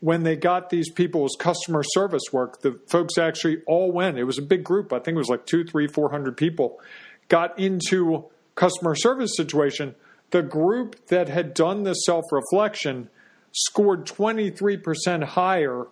when 0.00 0.22
they 0.22 0.36
got 0.36 0.70
these 0.70 0.90
people's 0.90 1.36
customer 1.38 1.82
service 1.82 2.24
work, 2.32 2.62
the 2.62 2.78
folks 2.88 3.18
actually 3.18 3.58
all 3.66 3.92
went. 3.92 4.18
It 4.18 4.24
was 4.24 4.38
a 4.38 4.42
big 4.42 4.64
group. 4.64 4.92
I 4.92 4.98
think 4.98 5.14
it 5.14 5.18
was 5.18 5.28
like 5.28 5.46
two, 5.46 5.64
three, 5.64 5.86
four 5.86 6.10
hundred 6.10 6.36
people 6.36 6.80
got 7.28 7.58
into 7.58 8.24
customer 8.54 8.94
service 8.94 9.36
situation. 9.36 9.94
The 10.30 10.42
group 10.42 11.06
that 11.08 11.28
had 11.28 11.54
done 11.54 11.82
the 11.82 11.94
self 11.94 12.24
reflection 12.30 13.10
scored 13.52 14.06
23% 14.06 15.24
higher 15.24 15.86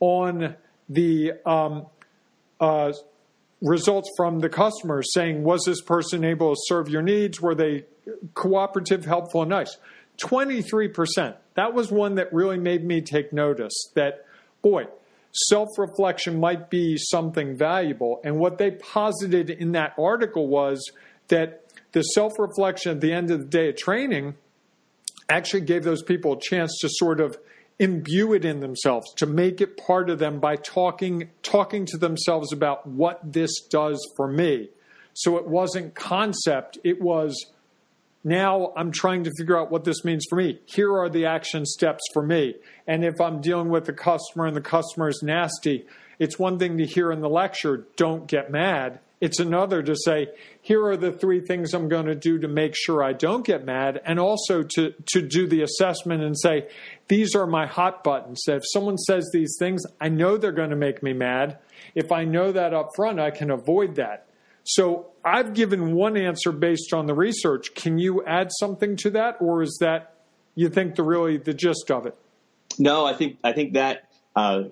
on 0.00 0.56
the 0.88 1.32
um, 1.46 1.86
uh, 2.60 2.92
results 3.60 4.10
from 4.16 4.40
the 4.40 4.48
customers 4.48 5.12
saying, 5.12 5.42
was 5.42 5.62
this 5.64 5.80
person 5.80 6.24
able 6.24 6.54
to 6.54 6.60
serve 6.66 6.88
your 6.88 7.02
needs? 7.02 7.40
Were 7.40 7.54
they 7.54 7.84
cooperative, 8.34 9.04
helpful, 9.04 9.42
and 9.42 9.50
nice? 9.50 9.76
23%. 10.18 11.36
That 11.54 11.72
was 11.72 11.90
one 11.90 12.16
that 12.16 12.32
really 12.32 12.58
made 12.58 12.84
me 12.84 13.00
take 13.00 13.32
notice 13.32 13.72
that, 13.94 14.26
boy, 14.62 14.86
self 15.48 15.68
reflection 15.78 16.38
might 16.38 16.70
be 16.70 16.96
something 16.96 17.56
valuable. 17.56 18.20
And 18.24 18.38
what 18.38 18.58
they 18.58 18.72
posited 18.72 19.50
in 19.50 19.72
that 19.72 19.94
article 19.98 20.46
was 20.46 20.92
that 21.28 21.63
the 21.94 22.02
self 22.02 22.38
reflection 22.38 22.92
at 22.92 23.00
the 23.00 23.12
end 23.12 23.30
of 23.30 23.38
the 23.38 23.46
day 23.46 23.70
of 23.70 23.76
training 23.76 24.34
actually 25.28 25.62
gave 25.62 25.84
those 25.84 26.02
people 26.02 26.34
a 26.34 26.40
chance 26.40 26.76
to 26.80 26.88
sort 26.90 27.20
of 27.20 27.38
imbue 27.78 28.34
it 28.34 28.44
in 28.44 28.60
themselves, 28.60 29.12
to 29.14 29.26
make 29.26 29.60
it 29.60 29.76
part 29.76 30.10
of 30.10 30.18
them 30.18 30.38
by 30.38 30.56
talking 30.56 31.30
talking 31.42 31.86
to 31.86 31.96
themselves 31.96 32.52
about 32.52 32.86
what 32.86 33.20
this 33.32 33.50
does 33.70 33.98
for 34.16 34.28
me. 34.28 34.68
So 35.14 35.36
it 35.38 35.46
wasn't 35.46 35.94
concept, 35.94 36.78
it 36.84 37.00
was 37.00 37.46
Now 38.24 38.72
I'm 38.76 38.90
trying 38.90 39.24
to 39.24 39.30
figure 39.38 39.58
out 39.58 39.70
what 39.70 39.84
this 39.84 40.04
means 40.04 40.26
for 40.28 40.36
me. 40.36 40.58
Here 40.66 40.92
are 40.92 41.08
the 41.08 41.26
action 41.26 41.64
steps 41.64 42.02
for 42.12 42.22
me. 42.22 42.56
And 42.86 43.04
if 43.04 43.20
I'm 43.20 43.40
dealing 43.40 43.68
with 43.68 43.88
a 43.88 43.92
customer 43.92 44.46
and 44.46 44.56
the 44.56 44.60
customer 44.60 45.08
is 45.08 45.22
nasty, 45.22 45.86
it's 46.18 46.38
one 46.38 46.58
thing 46.58 46.78
to 46.78 46.86
hear 46.86 47.12
in 47.12 47.20
the 47.20 47.28
lecture, 47.28 47.86
don't 47.96 48.26
get 48.26 48.50
mad. 48.50 48.98
It's 49.20 49.38
another 49.40 49.82
to 49.82 49.94
say, 49.96 50.28
here 50.60 50.84
are 50.84 50.96
the 50.96 51.12
three 51.12 51.40
things 51.40 51.72
I'm 51.72 51.88
going 51.88 52.06
to 52.06 52.14
do 52.14 52.38
to 52.40 52.48
make 52.48 52.74
sure 52.76 53.02
I 53.02 53.12
don't 53.12 53.46
get 53.46 53.64
mad, 53.64 54.00
and 54.04 54.18
also 54.18 54.62
to, 54.62 54.92
to 55.12 55.22
do 55.22 55.46
the 55.46 55.62
assessment 55.62 56.22
and 56.22 56.38
say, 56.38 56.68
these 57.08 57.34
are 57.34 57.46
my 57.46 57.66
hot 57.66 58.04
buttons. 58.04 58.42
If 58.46 58.62
someone 58.66 58.98
says 58.98 59.30
these 59.32 59.56
things, 59.58 59.82
I 60.00 60.08
know 60.08 60.36
they're 60.36 60.52
going 60.52 60.70
to 60.70 60.76
make 60.76 61.02
me 61.02 61.12
mad. 61.12 61.58
If 61.94 62.12
I 62.12 62.24
know 62.24 62.52
that 62.52 62.74
up 62.74 62.90
front, 62.96 63.20
I 63.20 63.30
can 63.30 63.50
avoid 63.50 63.94
that. 63.94 64.26
So 64.64 65.08
I've 65.24 65.54
given 65.54 65.94
one 65.94 66.16
answer 66.16 66.50
based 66.50 66.92
on 66.92 67.06
the 67.06 67.14
research. 67.14 67.74
Can 67.74 67.98
you 67.98 68.24
add 68.24 68.50
something 68.58 68.96
to 68.96 69.10
that, 69.10 69.36
or 69.40 69.62
is 69.62 69.78
that 69.80 70.14
you 70.54 70.68
think 70.68 70.96
the 70.96 71.02
really 71.02 71.36
the 71.36 71.54
gist 71.54 71.90
of 71.90 72.06
it? 72.06 72.16
No, 72.78 73.04
I 73.04 73.14
think 73.14 73.38
I 73.44 73.52
think 73.52 73.74
that 73.74 74.08
uh, 74.34 74.64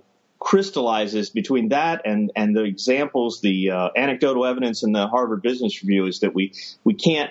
crystallizes 0.42 1.30
between 1.30 1.68
that 1.68 2.02
and 2.04 2.32
and 2.34 2.56
the 2.56 2.64
examples, 2.64 3.40
the 3.40 3.70
uh, 3.70 3.90
anecdotal 3.96 4.44
evidence 4.44 4.82
in 4.82 4.90
the 4.90 5.06
Harvard 5.06 5.40
Business 5.40 5.82
Review 5.84 6.06
is 6.06 6.20
that 6.20 6.34
we 6.34 6.52
we 6.82 6.94
can't 6.94 7.30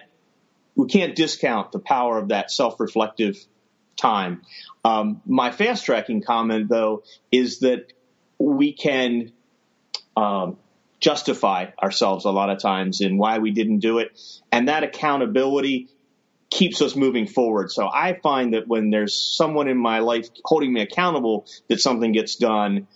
we 0.77 0.88
can't 0.88 1.13
discount 1.13 1.74
the 1.74 1.80
power 1.80 2.18
of 2.18 2.30
that 2.30 2.50
self-reflective 2.51 3.38
time. 3.98 4.44
Um, 4.86 5.22
my 5.25 5.51
fast 5.51 5.86
tracking 5.86 6.24
comment, 6.24 6.70
though, 6.70 7.03
is 7.34 7.60
that 7.60 7.91
we 8.39 8.72
can 8.72 9.34
um, 10.15 10.56
justify 11.01 11.65
ourselves 11.84 12.24
a 12.24 12.32
lot 12.32 12.50
of 12.50 12.60
times 12.60 13.01
in 13.01 13.18
why 13.18 13.39
we 13.39 13.51
didn't 13.51 13.80
do 13.80 14.00
it, 14.00 14.18
and 14.53 14.70
that 14.70 14.84
accountability 14.84 15.89
keeps 16.50 16.82
us 16.82 16.96
moving 16.96 17.27
forward. 17.27 17.72
So 17.72 17.88
I 17.88 18.18
find 18.22 18.53
that 18.53 18.68
when 18.68 18.89
there's 18.89 19.15
someone 19.15 19.68
in 19.68 19.77
my 19.77 20.00
life 20.00 20.30
holding 20.46 20.72
me 20.72 20.82
accountable 20.82 21.46
that 21.68 21.80
something 21.80 22.12
gets 22.12 22.36
done, 22.36 22.88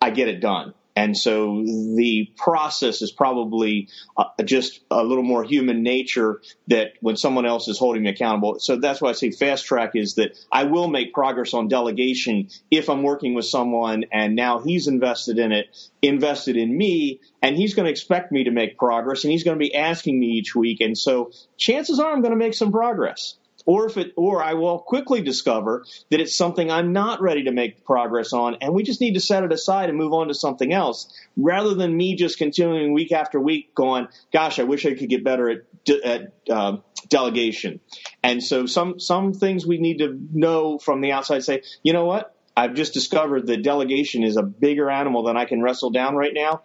I 0.00 0.10
get 0.10 0.28
it 0.28 0.40
done. 0.40 0.74
And 0.98 1.14
so 1.14 1.62
the 1.62 2.32
process 2.38 3.02
is 3.02 3.12
probably 3.12 3.88
uh, 4.16 4.24
just 4.46 4.80
a 4.90 5.04
little 5.04 5.22
more 5.22 5.44
human 5.44 5.82
nature 5.82 6.40
that 6.68 6.92
when 7.00 7.18
someone 7.18 7.44
else 7.44 7.68
is 7.68 7.78
holding 7.78 8.04
me 8.04 8.10
accountable. 8.10 8.58
So 8.60 8.76
that's 8.76 9.02
why 9.02 9.10
I 9.10 9.12
say 9.12 9.30
fast 9.30 9.66
track 9.66 9.90
is 9.94 10.14
that 10.14 10.38
I 10.50 10.64
will 10.64 10.88
make 10.88 11.12
progress 11.12 11.52
on 11.52 11.68
delegation 11.68 12.48
if 12.70 12.88
I'm 12.88 13.02
working 13.02 13.34
with 13.34 13.44
someone 13.44 14.06
and 14.10 14.34
now 14.34 14.60
he's 14.60 14.88
invested 14.88 15.38
in 15.38 15.52
it, 15.52 15.66
invested 16.00 16.56
in 16.56 16.74
me, 16.74 17.20
and 17.42 17.56
he's 17.56 17.74
going 17.74 17.84
to 17.84 17.92
expect 17.92 18.32
me 18.32 18.44
to 18.44 18.50
make 18.50 18.78
progress 18.78 19.22
and 19.22 19.30
he's 19.30 19.44
going 19.44 19.58
to 19.58 19.62
be 19.62 19.74
asking 19.74 20.18
me 20.18 20.28
each 20.28 20.54
week. 20.54 20.80
And 20.80 20.96
so 20.96 21.30
chances 21.58 22.00
are 22.00 22.10
I'm 22.10 22.22
going 22.22 22.32
to 22.32 22.38
make 22.38 22.54
some 22.54 22.72
progress 22.72 23.36
or 23.66 23.86
if 23.86 23.96
it, 23.96 24.12
or 24.16 24.42
I 24.42 24.54
will 24.54 24.78
quickly 24.78 25.20
discover 25.20 25.84
that 26.10 26.20
it's 26.20 26.36
something 26.36 26.70
I'm 26.70 26.92
not 26.92 27.20
ready 27.20 27.44
to 27.44 27.52
make 27.52 27.84
progress 27.84 28.32
on, 28.32 28.56
and 28.60 28.72
we 28.72 28.84
just 28.84 29.00
need 29.00 29.14
to 29.14 29.20
set 29.20 29.42
it 29.42 29.52
aside 29.52 29.88
and 29.90 29.98
move 29.98 30.12
on 30.12 30.28
to 30.28 30.34
something 30.34 30.72
else, 30.72 31.12
rather 31.36 31.74
than 31.74 31.94
me 31.96 32.14
just 32.14 32.38
continuing 32.38 32.94
week 32.94 33.12
after 33.12 33.38
week 33.40 33.74
going, 33.74 34.08
"Gosh, 34.32 34.58
I 34.58 34.62
wish 34.62 34.86
I 34.86 34.94
could 34.94 35.10
get 35.10 35.24
better 35.24 35.50
at, 35.50 35.90
at 36.04 36.32
uh, 36.48 36.76
delegation." 37.08 37.80
And 38.22 38.42
so 38.42 38.66
some 38.66 39.00
some 39.00 39.34
things 39.34 39.66
we 39.66 39.78
need 39.78 39.98
to 39.98 40.18
know 40.32 40.78
from 40.78 41.00
the 41.00 41.12
outside. 41.12 41.42
Say, 41.42 41.62
you 41.82 41.92
know 41.92 42.04
what? 42.04 42.34
I've 42.56 42.74
just 42.74 42.94
discovered 42.94 43.48
that 43.48 43.62
delegation 43.62 44.22
is 44.22 44.36
a 44.36 44.42
bigger 44.42 44.88
animal 44.88 45.24
than 45.24 45.36
I 45.36 45.44
can 45.44 45.60
wrestle 45.60 45.90
down 45.90 46.14
right 46.14 46.32
now, 46.32 46.62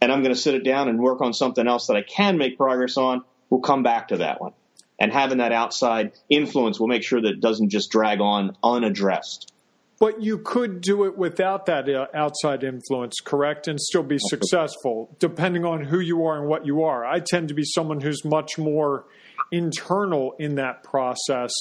and 0.00 0.12
I'm 0.12 0.22
going 0.22 0.34
to 0.34 0.40
sit 0.40 0.54
it 0.54 0.62
down 0.62 0.88
and 0.88 1.00
work 1.00 1.22
on 1.22 1.32
something 1.32 1.66
else 1.66 1.86
that 1.88 1.96
I 1.96 2.02
can 2.02 2.38
make 2.38 2.56
progress 2.58 2.96
on. 2.96 3.24
We'll 3.50 3.60
come 3.60 3.82
back 3.82 4.08
to 4.08 4.18
that 4.18 4.40
one 4.40 4.52
and 4.98 5.12
having 5.12 5.38
that 5.38 5.52
outside 5.52 6.12
influence 6.28 6.78
will 6.78 6.88
make 6.88 7.02
sure 7.02 7.20
that 7.20 7.32
it 7.32 7.40
doesn't 7.40 7.70
just 7.70 7.90
drag 7.90 8.20
on 8.20 8.56
unaddressed. 8.62 9.52
But 10.00 10.22
you 10.22 10.38
could 10.38 10.80
do 10.80 11.04
it 11.04 11.16
without 11.16 11.66
that 11.66 11.88
uh, 11.88 12.06
outside 12.14 12.64
influence, 12.64 13.20
correct, 13.24 13.68
and 13.68 13.80
still 13.80 14.02
be 14.02 14.18
successful, 14.18 15.16
depending 15.20 15.64
on 15.64 15.84
who 15.84 16.00
you 16.00 16.24
are 16.26 16.36
and 16.38 16.48
what 16.48 16.66
you 16.66 16.82
are. 16.82 17.04
I 17.04 17.20
tend 17.20 17.48
to 17.48 17.54
be 17.54 17.64
someone 17.64 18.00
who's 18.00 18.24
much 18.24 18.58
more 18.58 19.04
internal 19.52 20.34
in 20.38 20.56
that 20.56 20.82
process, 20.82 21.52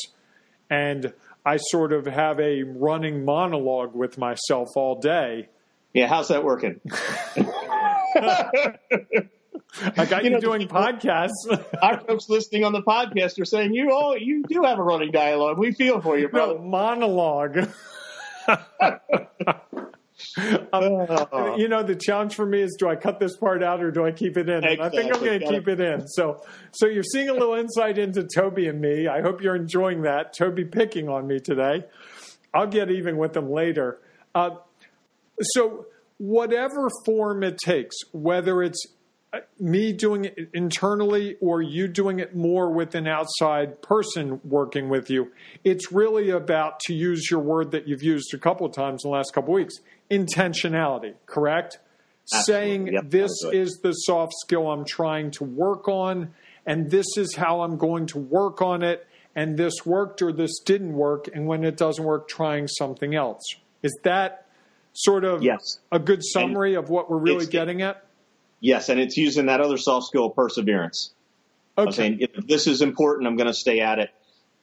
and 0.70 1.13
I 1.46 1.58
sort 1.58 1.94
of 1.94 2.06
have 2.06 2.40
a 2.40 2.63
running 2.63 3.24
monologue 3.24 3.94
with 3.94 4.18
myself 4.18 4.70
all 4.75 5.00
day. 5.00 5.50
Yeah, 5.94 6.08
how's 6.08 6.30
that 6.30 6.44
working? 6.44 6.82
I 9.98 10.06
got 10.06 10.24
you, 10.24 10.30
you 10.30 10.36
know, 10.36 10.39
doing 10.39 10.68
podcasts. 10.68 11.32
our 11.82 12.00
folks 12.01 12.30
listening 12.30 12.63
on 12.63 12.74
the 12.74 12.82
podcast 12.82 13.39
are 13.39 13.46
saying 13.46 13.74
you 13.74 13.92
all 13.92 14.15
you 14.18 14.44
do 14.44 14.62
have 14.63 14.77
a 14.80 14.84
running 14.84 15.12
dialogue. 15.12 15.58
We 15.58 15.72
feel 15.72 16.01
for 16.01 16.18
you, 16.18 16.27
brother. 16.30 16.56
No, 16.56 16.62
monologue. 16.62 17.70
um, 20.72 21.58
you 21.58 21.68
know, 21.68 21.82
the 21.82 21.98
challenge 22.00 22.36
for 22.36 22.46
me 22.46 22.62
is: 22.62 22.75
do 22.77 22.88
I 22.88 22.96
cut 22.96 23.20
this 23.20 23.36
part 23.38 23.63
out 23.63 23.82
or 23.82 23.89
do 23.89 24.06
I 24.06 24.12
keep 24.12 24.38
it 24.38 24.48
in? 24.48 24.63
Exactly. 24.63 24.86
I 24.86 24.89
think 24.89 25.15
I'm 25.15 25.24
going 25.24 25.39
to 25.39 25.48
keep 25.48 25.68
it 25.68 25.80
in. 25.80 26.08
So, 26.08 26.44
so 26.72 26.88
you're 26.88 27.03
seeing 27.03 27.30
a 27.30 27.34
little 27.34 27.56
insight 27.56 27.98
into 27.98 28.27
Toby 28.27 28.68
and 28.68 28.80
me. 28.80 29.08
I 29.08 29.22
hope 29.22 29.42
you're 29.42 29.56
enjoying 29.56 30.03
that. 30.03 30.34
Toby 30.38 30.65
picking 30.65 31.10
on 31.10 31.25
me 31.25 31.39
today. 31.39 31.86
I'll 32.53 32.68
get 32.68 32.92
even 32.92 33.18
with 33.18 33.34
them 33.34 33.50
later. 33.50 34.00
Uh, 34.36 34.51
so, 35.42 35.88
whatever 36.18 36.89
form 37.06 37.42
it 37.44 37.58
takes, 37.58 37.96
whether 38.12 38.62
it's 38.62 38.86
me 39.60 39.94
doing 39.94 40.25
it 40.25 40.50
internally 40.54 41.38
or 41.42 41.62
you 41.62 41.88
doing 41.88 42.20
it 42.20 42.36
more 42.36 42.72
with 42.72 42.96
an 42.96 43.08
outside 43.08 43.82
person 43.82 44.40
working 44.44 44.90
with 44.90 45.10
you. 45.10 45.32
It's 45.63 45.92
really 45.92 46.30
about, 46.30 46.80
to 46.82 46.94
use 46.94 47.30
your 47.32 47.40
word 47.40 47.72
that 47.72 47.88
you've 47.88 48.04
used 48.04 48.34
a 48.34 48.38
couple 48.38 48.66
of 48.66 48.74
times 48.74 49.04
in 49.04 49.10
the 49.10 49.16
last 49.16 49.34
couple 49.34 49.54
of 49.54 49.56
weeks, 49.56 49.75
intentionality, 50.12 51.16
correct? 51.25 51.80
Absolutely. 52.34 52.54
Saying 52.54 52.88
yep, 52.94 53.10
this 53.10 53.32
is 53.52 53.80
the 53.84 53.92
soft 53.92 54.34
skill 54.44 54.70
I'm 54.72 54.86
trying 54.86 55.32
to 55.32 55.44
work 55.44 55.88
on, 55.88 56.34
and 56.66 56.90
this 56.90 57.18
is 57.18 57.36
how 57.36 57.62
I'm 57.62 57.78
going 57.78 58.06
to 58.08 58.20
work 58.20 58.62
on 58.62 58.84
it, 58.84 59.06
and 59.36 59.58
this 59.58 59.86
worked 59.86 60.22
or 60.22 60.32
this 60.32 60.60
didn't 60.60 60.94
work, 60.94 61.28
and 61.34 61.48
when 61.48 61.63
it 61.63 61.75
doesn't 61.75 62.04
work, 62.04 62.28
trying 62.28 62.68
something 62.68 63.16
else. 63.16 63.44
Is 63.82 63.98
that 64.04 64.48
sort 64.94 65.25
of 65.25 65.44
yes. 65.44 65.60
a 65.92 66.00
good 66.00 66.24
summary 66.24 66.75
and 66.75 66.84
of 66.84 66.90
what 66.90 67.10
we're 67.10 67.18
really 67.18 67.48
getting 67.48 67.82
at? 67.82 68.06
Yes, 68.63 68.88
and 68.88 68.98
it's 68.98 69.17
using 69.17 69.48
that 69.48 69.60
other 69.60 69.75
soft 69.75 70.08
skill, 70.08 70.29
perseverance. 70.29 71.12
Okay. 71.77 71.91
Saying 71.91 72.17
if 72.22 72.48
this 72.48 72.65
is 72.65 72.82
important, 72.82 73.27
I'm 73.27 73.36
going 73.36 73.48
to 73.48 73.53
stay 73.53 73.82
at 73.82 74.00
it, 74.00 74.10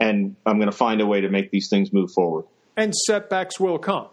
and 0.00 0.36
I'm 0.46 0.56
going 0.56 0.70
to 0.70 0.76
find 0.76 1.02
a 1.02 1.06
way 1.06 1.20
to 1.20 1.28
make 1.28 1.50
these 1.50 1.68
things 1.68 1.92
move 1.92 2.10
forward. 2.10 2.46
And 2.78 2.94
setbacks 2.94 3.60
will 3.60 3.78
come. 3.78 4.06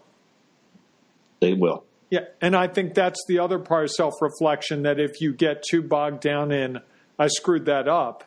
They 1.40 1.54
will. 1.54 1.84
Yeah, 2.10 2.26
and 2.42 2.54
I 2.54 2.68
think 2.68 2.92
that's 2.92 3.18
the 3.28 3.38
other 3.38 3.58
part 3.58 3.84
of 3.84 3.90
self 3.92 4.12
reflection 4.20 4.82
that 4.82 5.00
if 5.00 5.22
you 5.22 5.32
get 5.32 5.62
too 5.62 5.80
bogged 5.80 6.20
down 6.20 6.52
in, 6.52 6.80
I 7.18 7.28
screwed 7.28 7.64
that 7.64 7.88
up, 7.88 8.24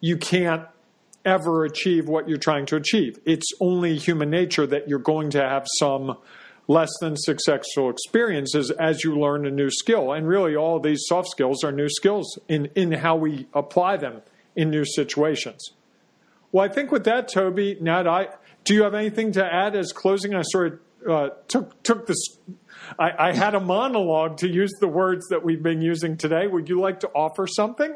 you 0.00 0.16
can't 0.16 0.66
ever 1.26 1.66
achieve 1.66 2.08
what 2.08 2.26
you're 2.26 2.38
trying 2.38 2.64
to 2.66 2.76
achieve. 2.76 3.18
It's 3.26 3.48
only 3.60 3.98
human 3.98 4.30
nature 4.30 4.66
that 4.66 4.88
you're 4.88 4.98
going 4.98 5.28
to 5.30 5.42
have 5.42 5.66
some 5.78 6.16
less 6.70 6.90
than 7.00 7.16
successful 7.16 7.90
experiences 7.90 8.70
as 8.70 9.02
you 9.02 9.18
learn 9.18 9.44
a 9.44 9.50
new 9.50 9.68
skill. 9.68 10.12
And 10.12 10.28
really, 10.28 10.54
all 10.54 10.78
these 10.78 11.02
soft 11.08 11.28
skills 11.28 11.64
are 11.64 11.72
new 11.72 11.88
skills 11.88 12.38
in, 12.48 12.66
in 12.76 12.92
how 12.92 13.16
we 13.16 13.48
apply 13.52 13.96
them 13.96 14.22
in 14.54 14.70
new 14.70 14.84
situations. 14.84 15.72
Well, 16.52 16.64
I 16.64 16.72
think 16.72 16.92
with 16.92 17.02
that, 17.04 17.26
Toby, 17.26 17.76
Nat, 17.80 18.06
I 18.06 18.28
do 18.62 18.74
you 18.74 18.84
have 18.84 18.94
anything 18.94 19.32
to 19.32 19.44
add 19.44 19.74
as 19.74 19.92
closing? 19.92 20.32
I 20.32 20.42
sort 20.42 20.80
of 21.02 21.10
uh, 21.10 21.30
took 21.48 21.82
took 21.82 22.06
this. 22.06 22.38
I, 22.96 23.30
I 23.30 23.34
had 23.34 23.56
a 23.56 23.60
monologue 23.60 24.36
to 24.38 24.48
use 24.48 24.70
the 24.78 24.88
words 24.88 25.26
that 25.30 25.44
we've 25.44 25.62
been 25.62 25.82
using 25.82 26.16
today. 26.16 26.46
Would 26.46 26.68
you 26.68 26.80
like 26.80 27.00
to 27.00 27.08
offer 27.08 27.48
something? 27.48 27.92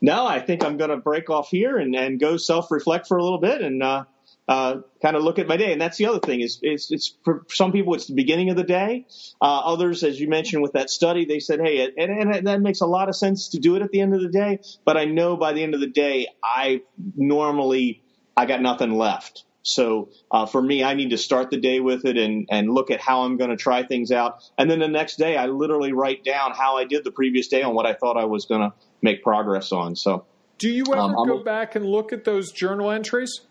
No, 0.00 0.26
I 0.26 0.40
think 0.40 0.64
I'm 0.64 0.76
going 0.76 0.90
to 0.90 0.96
break 0.96 1.30
off 1.30 1.50
here 1.50 1.78
and, 1.78 1.94
and 1.94 2.18
go 2.18 2.36
self 2.36 2.72
reflect 2.72 3.06
for 3.06 3.16
a 3.16 3.22
little 3.22 3.40
bit 3.40 3.62
and 3.62 3.80
uh, 3.80 4.04
uh, 4.48 4.78
kind 5.02 5.14
of 5.14 5.22
look 5.22 5.38
at 5.38 5.46
my 5.46 5.56
day. 5.56 5.72
And 5.72 5.80
that's 5.80 5.98
the 5.98 6.06
other 6.06 6.20
thing 6.20 6.40
is 6.40 6.58
it's, 6.62 6.90
it's 6.90 7.14
for 7.24 7.44
some 7.50 7.70
people 7.70 7.94
it's 7.94 8.06
the 8.06 8.14
beginning 8.14 8.50
of 8.50 8.56
the 8.56 8.64
day. 8.64 9.06
Uh, 9.40 9.60
others, 9.60 10.02
as 10.02 10.18
you 10.18 10.28
mentioned 10.28 10.62
with 10.62 10.72
that 10.72 10.88
study, 10.88 11.26
they 11.26 11.38
said, 11.38 11.60
hey, 11.60 11.90
and, 11.96 12.36
and 12.36 12.46
that 12.46 12.60
makes 12.60 12.80
a 12.80 12.86
lot 12.86 13.08
of 13.08 13.16
sense 13.16 13.50
to 13.50 13.58
do 13.58 13.76
it 13.76 13.82
at 13.82 13.90
the 13.90 14.00
end 14.00 14.14
of 14.14 14.22
the 14.22 14.28
day. 14.28 14.60
But 14.84 14.96
I 14.96 15.04
know 15.04 15.36
by 15.36 15.52
the 15.52 15.62
end 15.62 15.74
of 15.74 15.80
the 15.80 15.88
day, 15.88 16.28
I 16.42 16.80
normally 17.14 18.02
I 18.36 18.46
got 18.46 18.62
nothing 18.62 18.92
left. 18.92 19.44
So 19.62 20.08
uh, 20.30 20.46
for 20.46 20.62
me, 20.62 20.82
I 20.82 20.94
need 20.94 21.10
to 21.10 21.18
start 21.18 21.50
the 21.50 21.60
day 21.60 21.80
with 21.80 22.06
it 22.06 22.16
and, 22.16 22.48
and 22.50 22.70
look 22.70 22.90
at 22.90 23.00
how 23.00 23.22
I'm 23.22 23.36
going 23.36 23.50
to 23.50 23.56
try 23.56 23.82
things 23.82 24.10
out. 24.10 24.42
And 24.56 24.70
then 24.70 24.78
the 24.78 24.88
next 24.88 25.16
day, 25.16 25.36
I 25.36 25.46
literally 25.46 25.92
write 25.92 26.24
down 26.24 26.52
how 26.52 26.78
I 26.78 26.84
did 26.84 27.04
the 27.04 27.10
previous 27.10 27.48
day 27.48 27.62
on 27.62 27.74
what 27.74 27.84
I 27.84 27.92
thought 27.92 28.16
I 28.16 28.24
was 28.24 28.46
going 28.46 28.62
to 28.62 28.72
make 29.02 29.22
progress 29.22 29.72
on. 29.72 29.94
So, 29.94 30.24
do 30.56 30.70
you 30.70 30.84
ever 30.90 30.98
um, 30.98 31.26
go 31.26 31.42
back 31.44 31.76
and 31.76 31.84
look 31.84 32.12
at 32.12 32.24
those 32.24 32.50
journal 32.50 32.90
entries? 32.90 33.42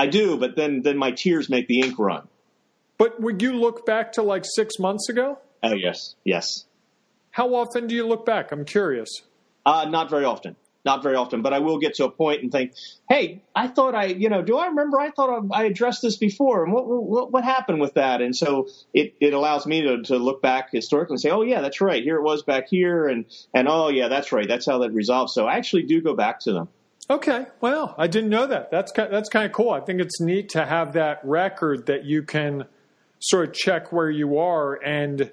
I 0.00 0.06
do, 0.06 0.38
but 0.38 0.56
then 0.56 0.80
then 0.82 0.96
my 0.96 1.10
tears 1.22 1.50
make 1.50 1.66
the 1.68 1.80
ink 1.80 1.98
run. 1.98 2.26
But 2.96 3.20
would 3.20 3.42
you 3.42 3.52
look 3.52 3.84
back 3.84 4.12
to 4.12 4.22
like 4.22 4.44
six 4.46 4.78
months 4.78 5.10
ago? 5.10 5.38
Oh 5.62 5.74
yes, 5.74 6.14
yes. 6.24 6.64
How 7.30 7.54
often 7.54 7.86
do 7.86 7.94
you 7.94 8.06
look 8.06 8.24
back? 8.24 8.50
I'm 8.52 8.64
curious. 8.64 9.10
Uh, 9.66 9.84
not 9.90 10.08
very 10.08 10.24
often. 10.24 10.56
not 10.84 11.02
very 11.02 11.16
often, 11.16 11.42
but 11.42 11.52
I 11.52 11.58
will 11.58 11.78
get 11.78 11.94
to 11.96 12.04
a 12.04 12.10
point 12.10 12.42
and 12.42 12.50
think, 12.50 12.72
hey, 13.08 13.42
I 13.54 13.68
thought 13.68 13.94
I, 13.94 14.06
you 14.06 14.28
know, 14.28 14.42
do 14.42 14.56
I 14.56 14.68
remember 14.68 14.98
I 14.98 15.10
thought 15.10 15.46
I 15.52 15.64
addressed 15.64 16.02
this 16.02 16.16
before 16.16 16.64
and 16.64 16.72
what, 16.72 16.86
what, 16.86 17.32
what 17.32 17.44
happened 17.44 17.80
with 17.80 17.94
that? 17.94 18.22
And 18.22 18.34
so 18.34 18.68
it, 18.94 19.14
it 19.20 19.34
allows 19.34 19.66
me 19.66 19.82
to, 19.82 20.02
to 20.04 20.16
look 20.16 20.40
back 20.40 20.70
historically 20.72 21.14
and 21.14 21.20
say, 21.20 21.30
oh 21.30 21.42
yeah, 21.42 21.60
that's 21.60 21.80
right. 21.80 22.02
Here 22.02 22.16
it 22.16 22.22
was 22.22 22.42
back 22.42 22.68
here. 22.68 23.06
And, 23.06 23.26
and 23.52 23.68
oh 23.68 23.88
yeah, 23.88 24.08
that's 24.08 24.32
right. 24.32 24.48
That's 24.48 24.66
how 24.66 24.78
that 24.78 24.92
resolved." 24.92 25.30
So 25.32 25.46
I 25.46 25.56
actually 25.56 25.82
do 25.82 26.00
go 26.00 26.14
back 26.14 26.40
to 26.40 26.52
them. 26.52 26.68
Okay, 27.10 27.46
well, 27.60 27.96
I 27.98 28.06
didn't 28.06 28.30
know 28.30 28.46
that. 28.46 28.70
That's 28.70 28.92
kind, 28.92 29.12
that's 29.12 29.28
kind 29.28 29.44
of 29.44 29.50
cool. 29.50 29.70
I 29.70 29.80
think 29.80 30.00
it's 30.00 30.20
neat 30.20 30.50
to 30.50 30.64
have 30.64 30.92
that 30.92 31.18
record 31.24 31.86
that 31.86 32.04
you 32.04 32.22
can 32.22 32.66
sort 33.18 33.48
of 33.48 33.54
check 33.54 33.90
where 33.90 34.08
you 34.08 34.38
are 34.38 34.74
and 34.74 35.32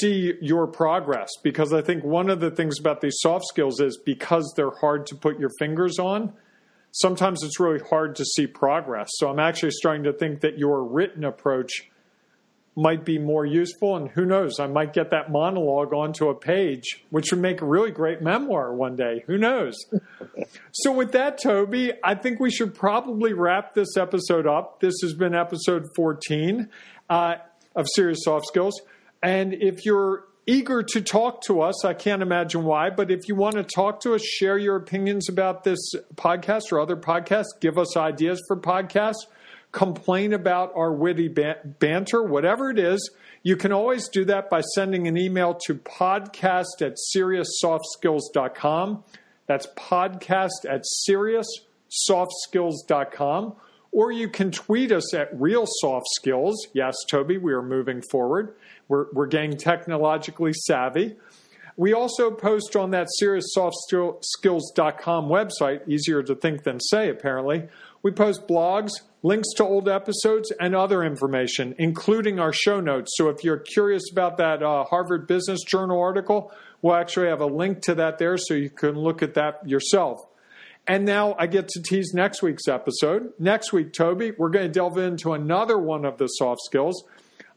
see 0.00 0.34
your 0.42 0.66
progress 0.66 1.30
because 1.44 1.72
I 1.72 1.80
think 1.80 2.02
one 2.02 2.28
of 2.28 2.40
the 2.40 2.50
things 2.50 2.80
about 2.80 3.02
these 3.02 3.18
soft 3.20 3.44
skills 3.46 3.78
is 3.78 3.96
because 4.04 4.52
they're 4.56 4.74
hard 4.80 5.06
to 5.06 5.14
put 5.14 5.38
your 5.38 5.50
fingers 5.60 6.00
on, 6.00 6.32
sometimes 6.90 7.44
it's 7.44 7.60
really 7.60 7.78
hard 7.88 8.16
to 8.16 8.24
see 8.24 8.48
progress. 8.48 9.08
So 9.12 9.28
I'm 9.28 9.38
actually 9.38 9.72
starting 9.72 10.02
to 10.04 10.12
think 10.12 10.40
that 10.40 10.58
your 10.58 10.82
written 10.82 11.22
approach 11.22 11.88
might 12.76 13.06
be 13.06 13.18
more 13.18 13.46
useful. 13.46 13.96
And 13.96 14.10
who 14.10 14.26
knows, 14.26 14.60
I 14.60 14.66
might 14.66 14.92
get 14.92 15.10
that 15.10 15.32
monologue 15.32 15.94
onto 15.94 16.28
a 16.28 16.34
page, 16.34 17.04
which 17.08 17.32
would 17.32 17.40
make 17.40 17.62
a 17.62 17.66
really 17.66 17.90
great 17.90 18.20
memoir 18.20 18.72
one 18.74 18.96
day. 18.96 19.24
Who 19.26 19.38
knows? 19.38 19.74
so, 20.72 20.92
with 20.92 21.12
that, 21.12 21.40
Toby, 21.42 21.94
I 22.04 22.14
think 22.14 22.38
we 22.38 22.50
should 22.50 22.74
probably 22.74 23.32
wrap 23.32 23.74
this 23.74 23.96
episode 23.96 24.46
up. 24.46 24.80
This 24.80 24.94
has 25.00 25.14
been 25.14 25.34
episode 25.34 25.86
14 25.96 26.68
uh, 27.08 27.36
of 27.74 27.86
Serious 27.94 28.18
Soft 28.22 28.46
Skills. 28.46 28.78
And 29.22 29.54
if 29.54 29.86
you're 29.86 30.24
eager 30.46 30.82
to 30.82 31.00
talk 31.00 31.42
to 31.42 31.62
us, 31.62 31.84
I 31.84 31.94
can't 31.94 32.22
imagine 32.22 32.62
why, 32.64 32.90
but 32.90 33.10
if 33.10 33.26
you 33.26 33.34
want 33.34 33.56
to 33.56 33.64
talk 33.64 34.00
to 34.02 34.14
us, 34.14 34.22
share 34.22 34.58
your 34.58 34.76
opinions 34.76 35.28
about 35.28 35.64
this 35.64 35.78
podcast 36.14 36.70
or 36.70 36.78
other 36.78 36.96
podcasts, 36.96 37.58
give 37.60 37.78
us 37.78 37.96
ideas 37.96 38.40
for 38.46 38.56
podcasts 38.56 39.24
complain 39.76 40.32
about 40.32 40.72
our 40.74 40.90
witty 40.90 41.28
banter, 41.28 42.22
whatever 42.22 42.70
it 42.70 42.78
is, 42.78 43.10
you 43.42 43.56
can 43.56 43.72
always 43.72 44.08
do 44.08 44.24
that 44.24 44.48
by 44.48 44.62
sending 44.62 45.06
an 45.06 45.18
email 45.18 45.52
to 45.66 45.74
podcast 45.74 46.80
at 46.80 46.96
serioussoftskills.com. 47.14 49.04
That's 49.46 49.66
podcast 49.76 50.64
at 50.68 50.84
serioussoftskills.com. 51.06 53.56
Or 53.92 54.12
you 54.12 54.28
can 54.30 54.50
tweet 54.50 54.92
us 54.92 55.12
at 55.14 55.38
Real 55.38 55.66
Soft 55.66 56.06
Skills. 56.16 56.68
Yes, 56.72 56.94
Toby, 57.10 57.36
we 57.36 57.52
are 57.52 57.60
moving 57.62 58.00
forward. 58.10 58.54
We're, 58.88 59.08
we're 59.12 59.26
getting 59.26 59.58
technologically 59.58 60.54
savvy. 60.54 61.16
We 61.76 61.92
also 61.92 62.30
post 62.30 62.74
on 62.74 62.92
that 62.92 63.08
serioussoftskills.com 63.20 65.28
website, 65.28 65.86
easier 65.86 66.22
to 66.22 66.34
think 66.34 66.62
than 66.62 66.80
say, 66.80 67.10
apparently. 67.10 67.68
We 68.06 68.12
post 68.12 68.46
blogs, 68.46 68.92
links 69.24 69.48
to 69.56 69.64
old 69.64 69.88
episodes, 69.88 70.52
and 70.60 70.76
other 70.76 71.02
information, 71.02 71.74
including 71.76 72.38
our 72.38 72.52
show 72.52 72.78
notes. 72.78 73.10
So 73.16 73.30
if 73.30 73.42
you're 73.42 73.58
curious 73.58 74.04
about 74.12 74.36
that 74.36 74.62
uh, 74.62 74.84
Harvard 74.84 75.26
Business 75.26 75.64
Journal 75.64 76.00
article, 76.00 76.52
we'll 76.82 76.94
actually 76.94 77.26
have 77.26 77.40
a 77.40 77.46
link 77.46 77.82
to 77.82 77.96
that 77.96 78.18
there 78.18 78.38
so 78.38 78.54
you 78.54 78.70
can 78.70 78.92
look 78.92 79.24
at 79.24 79.34
that 79.34 79.68
yourself. 79.68 80.20
And 80.86 81.04
now 81.04 81.34
I 81.36 81.48
get 81.48 81.66
to 81.70 81.82
tease 81.82 82.14
next 82.14 82.42
week's 82.42 82.68
episode. 82.68 83.32
Next 83.40 83.72
week, 83.72 83.92
Toby, 83.92 84.30
we're 84.38 84.50
going 84.50 84.66
to 84.68 84.72
delve 84.72 84.98
into 84.98 85.32
another 85.32 85.76
one 85.76 86.04
of 86.04 86.16
the 86.16 86.28
soft 86.28 86.60
skills. 86.64 87.02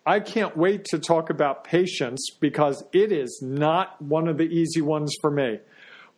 I 0.03 0.19
can't 0.19 0.57
wait 0.57 0.85
to 0.85 0.97
talk 0.97 1.29
about 1.29 1.63
patience 1.63 2.27
because 2.39 2.83
it 2.91 3.11
is 3.11 3.39
not 3.43 4.01
one 4.01 4.27
of 4.27 4.39
the 4.39 4.45
easy 4.45 4.81
ones 4.81 5.13
for 5.21 5.29
me 5.29 5.59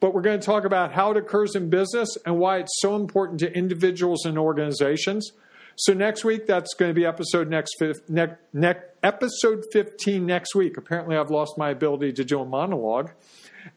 but 0.01 0.13
we're 0.13 0.21
going 0.21 0.39
to 0.39 0.45
talk 0.45 0.65
about 0.65 0.91
how 0.91 1.11
it 1.11 1.17
occurs 1.17 1.55
in 1.55 1.69
business 1.69 2.17
and 2.25 2.37
why 2.37 2.57
it's 2.57 2.81
so 2.81 2.95
important 2.95 3.39
to 3.39 3.55
individuals 3.55 4.25
and 4.25 4.37
organizations. 4.37 5.31
So 5.77 5.93
next 5.93 6.25
week, 6.25 6.47
that's 6.47 6.73
going 6.73 6.89
to 6.89 6.93
be 6.93 7.05
episode 7.05 7.49
next 7.49 7.81
ne- 8.09 8.35
ne- 8.51 8.75
episode 9.03 9.63
15 9.71 10.25
next 10.25 10.55
week. 10.55 10.75
Apparently, 10.75 11.15
I've 11.15 11.29
lost 11.29 11.57
my 11.57 11.69
ability 11.69 12.13
to 12.13 12.25
do 12.25 12.41
a 12.41 12.45
monologue. 12.45 13.11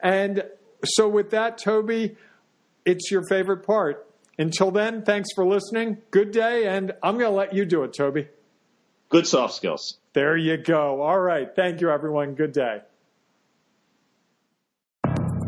And 0.00 0.45
so 0.85 1.09
with 1.09 1.31
that, 1.31 1.59
Toby, 1.59 2.16
it's 2.85 3.11
your 3.11 3.23
favorite 3.28 3.64
part. 3.64 4.07
Until 4.38 4.71
then, 4.71 5.02
thanks 5.02 5.28
for 5.35 5.47
listening. 5.47 5.99
Good 6.11 6.33
day, 6.33 6.66
and 6.66 6.92
I'm 7.03 7.18
going 7.18 7.31
to 7.31 7.37
let 7.37 7.55
you 7.55 7.64
do 7.64 7.85
it, 7.85 7.92
Toby. 7.92 8.29
Good 9.11 9.27
soft 9.27 9.55
skills. 9.55 9.98
There 10.14 10.37
you 10.37 10.57
go. 10.57 11.03
All 11.03 11.20
right. 11.20 11.55
Thank 11.55 11.81
you, 11.81 11.90
everyone. 11.90 12.35
Good 12.35 12.53
day. 12.53 12.81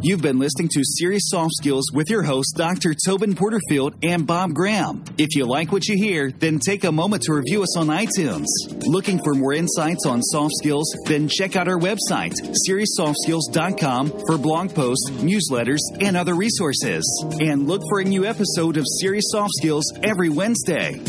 You've 0.03 0.23
been 0.23 0.39
listening 0.39 0.69
to 0.73 0.83
Serious 0.85 1.25
Soft 1.27 1.53
Skills 1.55 1.91
with 1.93 2.11
your 2.11 2.23
hosts, 2.23 2.53
Dr. 2.57 2.95
Tobin 2.95 3.35
Porterfield 3.35 3.95
and 4.03 4.27
Bob 4.27 4.53
Graham. 4.53 5.03
If 5.19 5.35
you 5.35 5.47
like 5.47 5.73
what 5.73 5.89
you 5.89 5.97
hear, 5.97 6.31
then 6.31 6.59
take 6.59 6.85
a 6.85 6.93
moment 6.93 7.23
to 7.25 7.33
review 7.33 7.63
us 7.63 7.77
on 7.77 7.89
iTunes. 7.89 8.47
Looking 8.87 9.19
for 9.25 9.35
more 9.35 9.55
insights 9.55 10.07
on 10.07 10.23
soft 10.23 10.55
skills? 10.59 10.95
Then 11.07 11.29
check 11.29 11.57
out 11.57 11.67
our 11.67 11.79
website, 11.79 12.35
SeriousSoftSkills.com, 12.69 14.13
for 14.27 14.39
blog 14.39 14.75
posts, 14.75 15.11
newsletters, 15.11 15.81
and 16.01 16.17
other 16.17 16.35
resources. 16.35 17.05
And 17.41 17.67
look 17.67 17.83
for 17.89 18.01
a 18.01 18.05
new 18.05 18.25
episode 18.25 18.77
of 18.77 18.85
Serious 19.01 19.25
Soft 19.31 19.53
Skills 19.57 19.85
every 20.03 20.29
Wednesday. 20.29 21.01